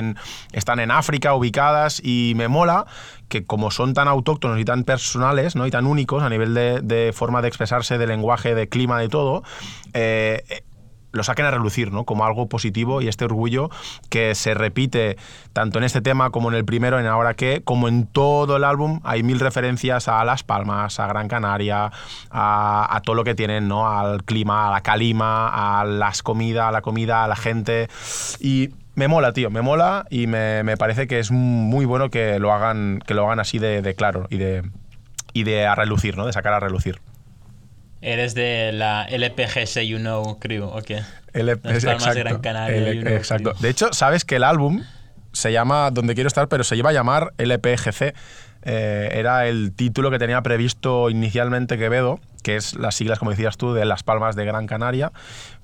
[0.53, 2.87] están en África ubicadas, y me mola
[3.29, 5.67] que como son tan autóctonos y tan personales ¿no?
[5.67, 9.43] y tan únicos a nivel de, forma de expresarse, de lenguaje, de clima, de todo,
[9.93, 10.63] eh, eh,
[11.13, 12.05] lo saquen a relucir ¿no?
[12.05, 13.71] como algo positivo y este orgullo
[14.11, 15.17] que se repite
[15.53, 18.65] tanto en este tema como en el primero, en Ahora qué, como en todo el
[18.65, 19.01] álbum.
[19.05, 21.91] Hay mil referencias a Las Palmas, a Gran Canaria,
[22.31, 23.89] a, a todo lo que tienen, ¿no?
[23.89, 27.89] al clima, a la calima, a las comidas, a la comida, a la gente.
[28.41, 32.39] Y me mola, tío, me mola y me, me parece que es muy bueno que
[32.39, 34.63] lo hagan, que lo hagan así de, de claro y de,
[35.33, 36.27] y de a relucir, ¿no?
[36.27, 37.01] De sacar a relucir.
[38.01, 41.03] ¿Eres de la LPGS You Know Crew o qué?
[41.33, 43.51] Las Palmas de Gran Canaria, el- you know, exacto.
[43.53, 43.63] crew.
[43.63, 44.83] De hecho, sabes que el álbum
[45.33, 48.15] se llama Donde quiero estar, pero se iba a llamar LPGC.
[48.71, 53.57] Eh, era el título que tenía previsto inicialmente Quevedo, que es las siglas, como decías
[53.57, 55.11] tú, de Las Palmas de Gran Canaria.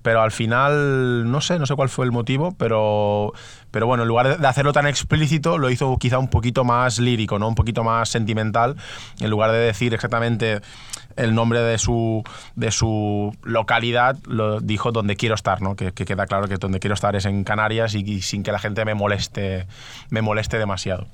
[0.01, 3.33] Pero al final, no sé, no sé cuál fue el motivo, pero,
[3.71, 7.39] pero bueno, en lugar de- hacerlo tan explícito, lo hizo quizá un poquito más lírico,
[7.39, 7.47] ¿no?
[7.47, 8.77] Un poquito más sentimental,
[9.21, 10.61] en lugar de decir exactamente
[11.17, 12.23] el nombre de su,
[12.57, 15.77] de su localidad, lo dijo donde quiero estar, ¿no?
[15.77, 18.51] Que, que queda claro que donde quiero estar es en Canarias y, y sin que
[18.53, 19.67] la gente me moleste,
[20.09, 21.07] me moleste demasiado.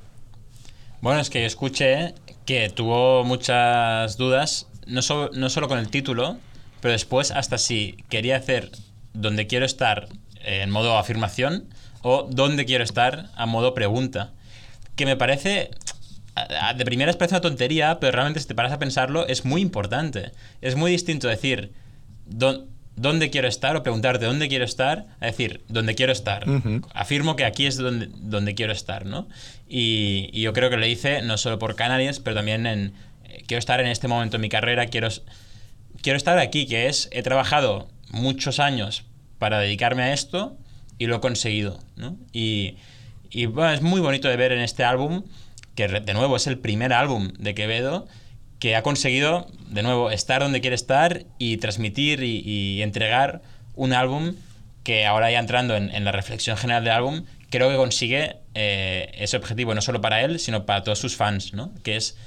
[1.00, 6.38] Bueno, es que escuché que tuvo muchas dudas, no, so- no solo con el título,
[6.80, 8.70] pero después hasta si quería hacer
[9.14, 10.08] donde quiero estar
[10.42, 11.66] eh, en modo afirmación
[12.02, 14.32] o donde quiero estar a modo pregunta.
[14.96, 15.70] Que me parece,
[16.76, 20.32] de primeras parece una tontería, pero realmente si te paras a pensarlo es muy importante.
[20.60, 21.72] Es muy distinto decir
[22.26, 22.66] "Dó-
[23.00, 26.44] dónde quiero estar o preguntarte dónde quiero estar a decir dónde quiero estar.
[26.94, 29.28] Afirmo que aquí es donde, donde quiero estar, ¿no?
[29.68, 32.92] Y, y yo creo que lo hice no solo por Canarias, pero también en...
[33.24, 35.08] eh, Quiero estar en este momento en mi carrera, quiero,
[36.02, 39.04] quiero estar aquí, que es, he trabajado muchos años
[39.38, 40.56] para dedicarme a esto
[40.98, 42.16] y lo he conseguido, ¿no?
[42.32, 42.76] Y,
[43.30, 45.22] y, bueno, es muy bonito de ver en este álbum,
[45.74, 48.06] que de nuevo es el primer álbum de Quevedo,
[48.60, 53.40] que ha conseguido, de nuevo, estar donde quiere estar y transmitir y, entregar
[53.74, 54.34] un álbum
[54.84, 59.36] que ahora ya entrando en, la reflexión general del álbum, creo que consigue eh, ese
[59.36, 61.72] objetivo no solo para él, sino para todos sus fans, ¿no?
[61.82, 62.18] Que es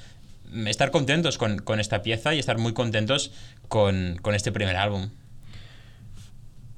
[0.65, 3.31] estar contentos con, con esta pieza y estar muy contentos
[3.67, 5.09] con, con este primer álbum.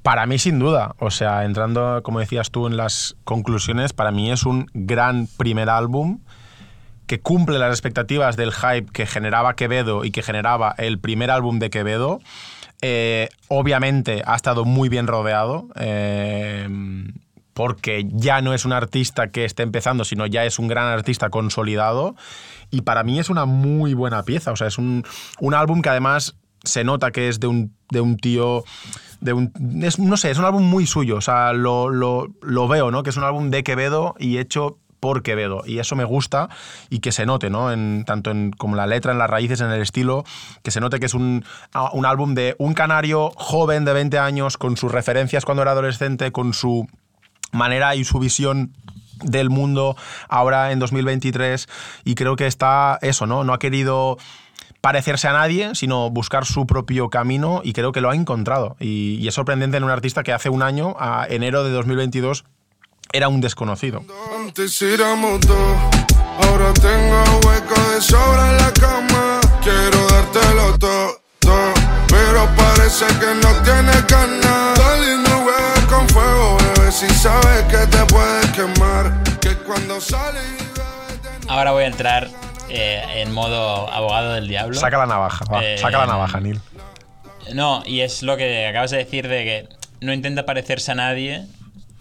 [0.01, 0.95] Para mí, sin duda.
[0.99, 5.69] O sea, entrando, como decías tú, en las conclusiones, para mí es un gran primer
[5.69, 6.19] álbum
[7.07, 11.59] que cumple las expectativas del hype que generaba Quevedo y que generaba el primer álbum
[11.59, 12.19] de Quevedo.
[12.81, 15.67] Eh, obviamente ha estado muy bien rodeado.
[15.75, 16.67] eh,
[17.55, 21.29] porque ya no es un artista que esté empezando, sino ya es un gran artista
[21.29, 22.17] consolidado.
[22.69, 24.51] Y para mí es una muy buena pieza.
[24.51, 25.05] O sea, es un,
[25.39, 26.35] un álbum que además
[26.65, 28.65] se nota que es de un, de un tío.
[29.21, 31.15] De un, no sé, es un álbum muy suyo.
[31.15, 33.03] O sea, lo, lo, lo veo, ¿no?
[33.03, 35.63] Que es un álbum de Quevedo y hecho por Quevedo.
[35.65, 36.49] Y eso me gusta
[36.89, 37.69] y que se note, ¿no?
[38.05, 40.23] Tanto en, como la letra, en las raíces, en el estilo,
[40.63, 41.45] que se note que es un,
[41.93, 46.31] un álbum de un canario joven de 20 años, con sus referencias cuando era adolescente,
[46.31, 46.87] con su
[47.51, 48.73] manera y su visión
[49.23, 49.95] del mundo
[50.27, 51.67] ahora en 2023
[52.03, 53.43] y creo que está eso, ¿no?
[53.43, 54.17] No ha querido
[54.81, 58.75] parecerse a nadie, sino buscar su propio camino y creo que lo ha encontrado.
[58.79, 62.45] Y, y es sorprendente en un artista que hace un año, a enero de 2022,
[63.11, 64.03] era un desconocido.
[64.37, 65.77] Antes éramos dos,
[66.43, 69.39] ahora tengo hueco de sobra en la cama.
[69.63, 71.73] Quiero dártelo todo, todo,
[72.07, 74.77] pero parece que no tienes ganas.
[74.79, 79.23] Dale, no juegues con fuego, bebé, si sabes que te puedes quemar.
[79.39, 82.29] Que cuando sales y bebes de Ahora voy a entrar
[82.69, 84.79] eh, en modo abogado del diablo.
[84.79, 86.59] Saca la navaja, va, Eh, saca la navaja, Neil.
[87.53, 89.69] No, y es lo que acabas de decir de que
[90.01, 91.45] no intenta parecerse a nadie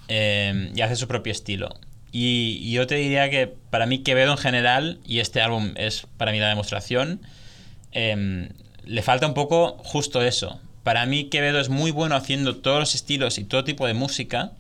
[0.09, 1.77] eh, y hace su propio estilo.
[2.13, 6.07] Y, y yo te diría que para mí Quevedo en general, y este álbum es
[6.17, 7.21] para mí la demostración,
[7.93, 8.49] eh,
[8.85, 10.61] le falta un poco justo eso.
[10.83, 14.53] Para mí Quevedo es muy bueno haciendo todos los estilos y todo tipo de música.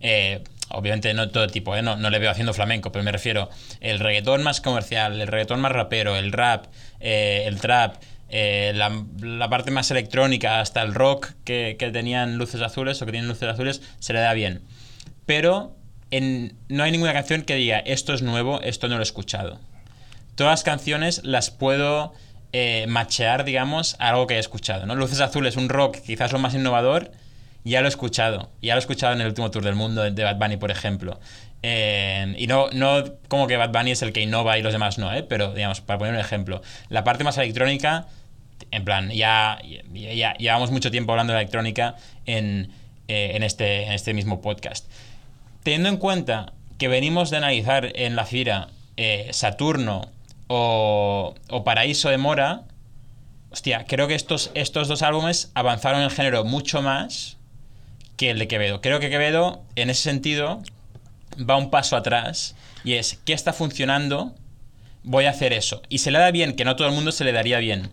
[0.00, 1.82] Eh, obviamente no todo tipo, ¿eh?
[1.82, 5.60] no, no le veo haciendo flamenco, pero me refiero el reggaetón más comercial, el reggaetón
[5.60, 6.66] más rapero, el rap,
[7.00, 7.96] eh, el trap,
[8.28, 13.06] eh, la, la parte más electrónica, hasta el rock que, que tenían luces azules o
[13.06, 14.62] que tienen luces azules, se le da bien.
[15.26, 15.76] Pero
[16.68, 19.58] no hay ninguna canción que diga esto es nuevo, esto no lo he escuchado.
[20.36, 22.14] Todas las canciones las puedo
[22.52, 24.86] eh, machear, digamos, a algo que he escuchado.
[24.86, 24.94] ¿no?
[24.94, 27.10] Luces Azules, un rock quizás lo más innovador,
[27.64, 28.50] ya lo he escuchado.
[28.62, 31.18] Ya lo he escuchado en el último tour del mundo de, Bad Bunny, por ejemplo.
[31.62, 35.12] Y no, no como que Bad Bunny es el que innova y los demás no,
[35.12, 35.24] ¿eh?
[35.24, 38.06] pero digamos, para poner un ejemplo, la parte más electrónica,
[38.70, 39.58] en plan, ya,
[39.92, 42.70] ya, ya llevamos mucho tiempo hablando de electrónica en,
[43.08, 44.86] eh, en, este, en este mismo podcast
[45.66, 50.12] teniendo en cuenta que venimos de analizar en la fira eh, Saturno
[50.46, 52.62] o, o Paraíso de Mora,
[53.50, 57.36] hostia, creo que estos, estos dos álbumes avanzaron el género mucho más
[58.16, 58.80] que el de Quevedo.
[58.80, 60.62] Creo que Quevedo, en ese sentido,
[61.38, 62.54] va un paso atrás
[62.84, 64.36] y es, ¿qué está funcionando?
[65.02, 65.82] Voy a hacer eso.
[65.88, 67.90] Y se le da bien, que no todo el mundo se le daría bien.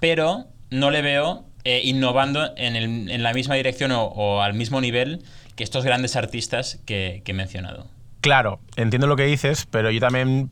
[0.00, 4.80] Pero no le veo eh, innovando en, el- en la misma dirección o al mismo
[4.80, 5.22] nivel
[5.56, 7.86] que estos grandes artistas que, he mencionado.
[8.20, 10.50] Claro, entiendo lo que dices, pero yo también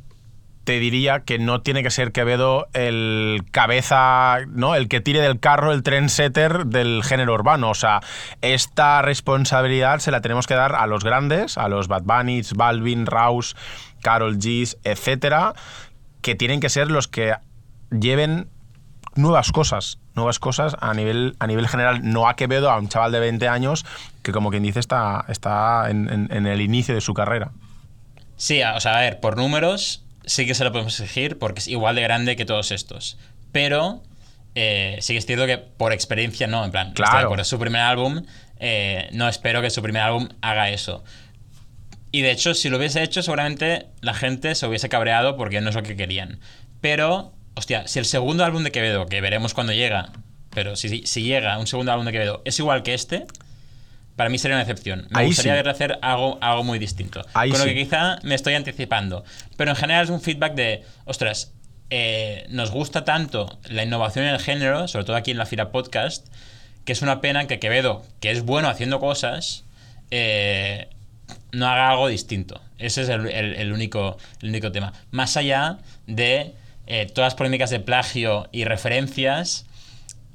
[0.64, 4.74] te diría que no tiene que ser Quevedo el cabeza, ¿no?
[4.74, 7.70] El que tire del carro, el trendsetter del género urbano.
[7.70, 8.00] O sea,
[8.40, 13.04] esta responsabilidad se la tenemos que dar a los grandes, a los Bad Bunnies, Balvin,
[13.04, 13.54] Rouse,
[14.02, 15.54] Carol G's, etcétera,
[16.22, 17.34] que tienen que ser los que
[17.90, 18.48] lleven
[19.16, 23.12] nuevas cosas, nuevas cosas a nivel, a nivel general, no a Quevedo, a un chaval
[23.12, 23.84] de 20 años
[24.22, 27.50] que como quien dice está, está en- en- en el inicio de su carrera.
[28.36, 31.68] Sí, o sea, a ver, por números sí que se lo podemos exigir porque es
[31.68, 33.18] igual de grande que todos estos.
[33.52, 34.02] Pero
[34.56, 37.26] eh, sí que es cierto que por experiencia no, en plan, estoy de Claro.
[37.26, 38.22] acuerdo, su primer álbum,
[38.58, 41.02] eh, no espero que su primer álbum haga eso.
[42.12, 45.70] Y de hecho, si lo hubiese hecho, seguramente la gente se hubiese cabreado porque no
[45.70, 46.38] es lo que querían.
[46.80, 50.10] Pero, hostia, si el segundo álbum de Quevedo, que veremos cuando llega,
[50.50, 53.26] pero si, si, si llega un segundo álbum de Quevedo, es igual que este,
[54.16, 55.06] para mí sería una excepción.
[55.10, 55.56] Me Ahí gustaría sí.
[55.56, 57.24] verle hacer algo, algo muy distinto.
[57.34, 57.74] Ahí Con lo sí.
[57.74, 59.24] que quizá me estoy anticipando.
[59.56, 61.52] Pero en general es un feedback de, ostras,
[61.90, 65.70] eh, nos gusta tanto la innovación en el género, sobre todo aquí en la Fira
[65.72, 66.26] Podcast,
[66.84, 69.64] que es una pena que Quevedo, que es bueno haciendo cosas,
[70.10, 70.88] eh,
[71.52, 72.60] no haga algo distinto.
[72.78, 74.92] Ese es el, el- el único, el único tema.
[75.10, 76.54] Más allá de
[76.86, 79.66] eh, todas las polémicas de plagio y referencias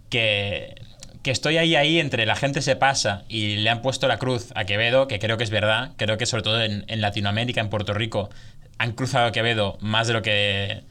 [0.09, 0.75] que,
[1.21, 4.51] que estoy ahí, ahí entre la gente se pasa y le han puesto la cruz
[4.55, 5.91] a Quevedo, que creo que es verdad.
[5.97, 8.29] Creo que sobre todo en, en Latinoamérica, en Puerto Rico,
[8.77, 10.83] han cruzado a Quevedo más de lo que...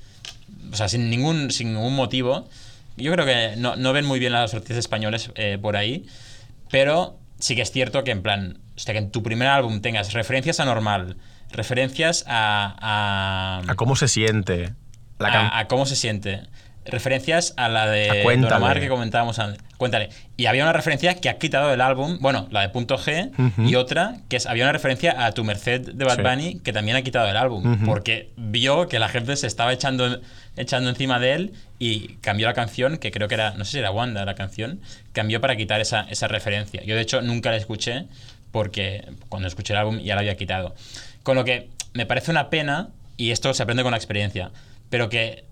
[0.73, 2.49] O sea, sin ningún, sin ningún motivo.
[2.97, 6.07] Yo creo que no, no ven muy bien a los artistas españoles eh, por ahí.
[6.71, 9.81] Pero sí que es cierto que en plan, o sea, que en tu primer álbum
[9.81, 11.17] tengas referencias a Normal,
[11.51, 12.77] referencias a...
[13.67, 14.75] a, A cómo se siente.
[15.19, 16.41] La can- a, a cómo se siente.
[16.85, 18.51] Referencias a la de A Cuéntale.
[18.55, 19.63] Don Omar que comentábamos antes.
[19.77, 20.09] Cuéntale.
[20.39, 23.31] Y había una referencia que ha quitado del álbum, bueno, la de punto G,
[23.69, 26.23] y otra que es, había una referencia a Tu Merced de Bad Sí.
[26.23, 27.85] Bunny que también ha quitado del álbum.
[27.85, 30.21] Porque vio que la gente se estaba echando,
[30.57, 33.79] echando encima de él y cambió la canción, que creo que era, no sé si
[33.81, 34.81] era Wanda la canción,
[35.13, 36.83] cambió para quitar esa, esa referencia.
[36.85, 38.07] Yo de hecho nunca la escuché
[38.51, 40.75] porque cuando escuché el álbum ya la había quitado.
[41.23, 42.89] Con lo que me parece una pena,
[43.19, 44.51] y esto se aprende con la experiencia,
[44.91, 45.45] pero que,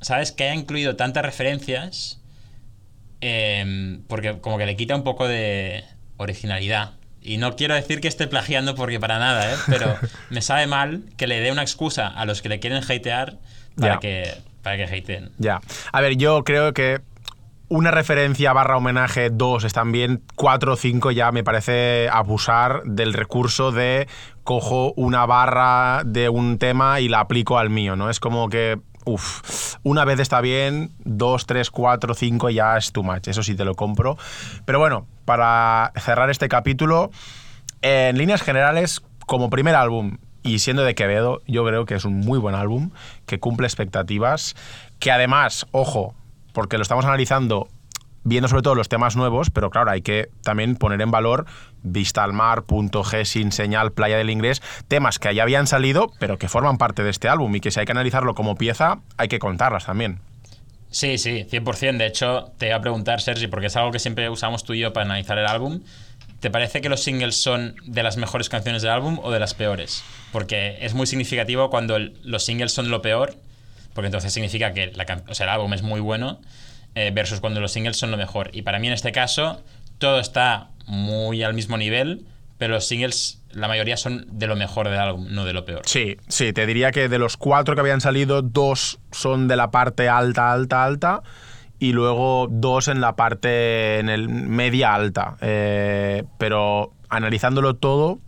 [0.00, 0.32] ¿sabes?
[0.32, 2.20] Que haya incluido tantas referencias,
[3.20, 5.84] eh, porque como que le quita un poco de
[6.16, 6.92] originalidad.
[7.20, 9.56] Y no quiero decir que esté plagiando porque para nada, ¿eh?
[9.68, 9.96] Pero
[10.30, 13.38] me sabe mal que le dé una excusa a los que le quieren hatear
[13.76, 15.30] para, que, para que hateen.
[15.38, 15.60] Ya.
[15.92, 17.00] A ver, yo creo que
[17.72, 23.14] una referencia barra homenaje, dos están bien, cuatro o cinco ya me parece abusar del
[23.14, 24.08] recurso de
[24.44, 28.10] cojo una barra de un tema y la aplico al mío, ¿no?
[28.10, 33.02] Es como que, uff, una vez está bien, dos, tres, cuatro, cinco ya es too
[33.02, 34.18] much, eso sí te lo compro.
[34.66, 37.10] Pero bueno, para cerrar este capítulo,
[37.80, 42.20] en líneas generales, como primer álbum y siendo de Quevedo, yo creo que es un
[42.20, 42.90] muy buen álbum,
[43.24, 44.56] que cumple expectativas,
[44.98, 46.14] que además, ojo,
[46.52, 47.68] porque lo estamos analizando
[48.24, 51.46] viendo sobre todo los temas nuevos, pero claro, hay que también poner en valor
[51.82, 56.12] Vista al Mar, Punto G, Sin Señal, Playa del Inglés, temas que ya habían salido,
[56.20, 59.00] pero que forman parte de este álbum y que si hay que analizarlo como pieza,
[59.16, 60.20] hay que contarlas también.
[60.90, 61.96] Sí, sí, 100%.
[61.96, 64.80] De hecho, te iba a preguntar, Sergi, porque es algo que siempre usamos tú y
[64.80, 65.80] yo para analizar el álbum.
[66.40, 69.54] ¿Te parece que los singles son de las mejores canciones del álbum o de las
[69.54, 70.04] peores?
[70.32, 73.34] Porque es muy significativo cuando los singles son lo peor,
[73.94, 76.40] porque entonces significa que el álbum es muy bueno,
[76.94, 78.50] eh, versus cuando los singles son lo mejor.
[78.52, 79.62] Y para mí en este caso,
[79.98, 82.26] todo está muy al mismo nivel,
[82.58, 85.82] pero los singles, la mayoría son de lo mejor del álbum, no de lo peor.
[85.84, 89.70] Sí, sí, te diría que de los cuatro que habían salido, dos son de la
[89.70, 91.22] parte alta, alta, alta,
[91.78, 95.36] y luego dos en la parte en el media alta.
[95.40, 98.20] Eh, pero analizándolo todo,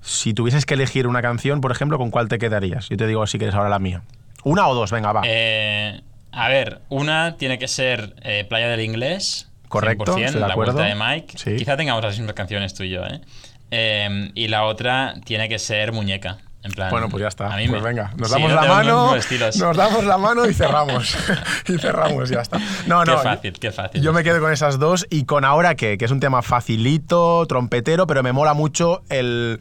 [0.00, 2.88] si tuvieses que elegir una canción, por ejemplo, ¿con cuál te quedarías?
[2.88, 4.02] Yo te digo si quieres ahora la mía.
[4.44, 5.22] Una o dos, venga, va.
[5.24, 6.00] Eh,
[6.32, 9.48] a ver, una tiene que ser eh, Playa del Inglés.
[9.68, 10.74] Correcto, 100%, estoy de la acuerdo.
[10.74, 11.38] vuelta de Mike.
[11.38, 11.56] Sí.
[11.56, 13.20] Quizá tengamos las mismas canciones tú y yo, ¿eh?
[13.72, 16.38] Eh, y la otra tiene que ser Muñeca.
[16.62, 17.52] En plan, Bueno, pues ya está.
[17.52, 19.14] a mí Pues me- venga, nos Sí, damos no la mano.
[19.14, 21.16] Nos damos la mano y cerramos.
[21.68, 22.58] y cerramos, ya está.
[22.88, 23.18] No, Qué no.
[23.18, 24.02] fácil, qué fácil.
[24.02, 27.46] Yo me quedo con esas dos y con ahora qué, que es un tema facilito,
[27.46, 29.60] trompetero, pero me mola mucho el,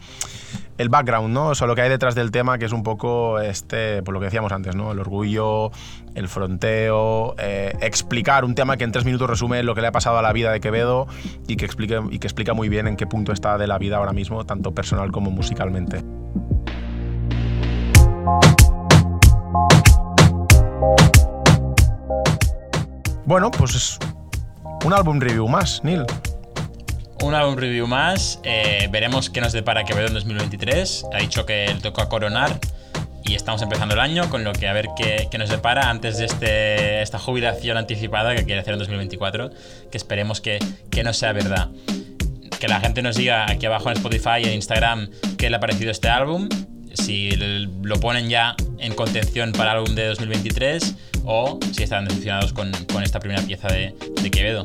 [0.77, 1.47] el background, ¿no?
[1.47, 4.19] O sea, lo que hay detrás del tema, que es un poco este, pues lo
[4.19, 4.91] que decíamos antes, ¿no?
[4.91, 5.71] El orgullo,
[6.15, 9.91] el fronteo, eh, explicar un tema que en tres minutos resume lo que le ha
[9.91, 11.07] pasado a la vida de Quevedo
[11.47, 13.97] y que, explique, y que explica muy bien en qué punto está de la vida
[13.97, 16.03] ahora mismo, tanto personal como musicalmente.
[23.25, 23.97] Bueno, pues
[24.85, 26.05] un álbum review más, Neil.
[27.21, 28.39] Un álbum review más.
[28.43, 31.05] eh, veremos qué nos depara Quevedo en 2023.
[31.13, 32.59] Ha dicho que le toca coronar
[33.23, 36.17] y estamos empezando el año, con lo que a ver qué, qué nos depara antes
[36.17, 39.49] de este, esta jubilación anticipada que quiere hacer en 2024,
[39.91, 40.59] que esperemos que,
[40.91, 41.69] que no sea verdad.
[42.59, 45.59] Que la gente nos diga aquí abajo en Spotify y en Instagram qué le ha
[45.59, 46.47] parecido este álbum,
[46.93, 50.95] si lo ponen ya en contención para el álbum de 2023
[51.25, 54.61] o si están decepcionados con, con esta primera pieza de, de Quevedo.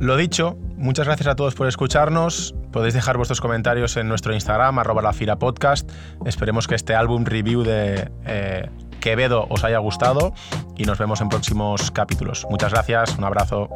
[0.00, 2.54] Lo dicho, muchas gracias a todos por escucharnos.
[2.72, 5.90] Podéis dejar vuestros comentarios en nuestro Instagram, arroba la podcast.
[6.24, 8.70] Esperemos que este álbum review de eh,
[9.00, 10.32] Quevedo os haya gustado
[10.74, 12.46] y nos vemos en próximos capítulos.
[12.48, 13.68] Muchas gracias, un abrazo.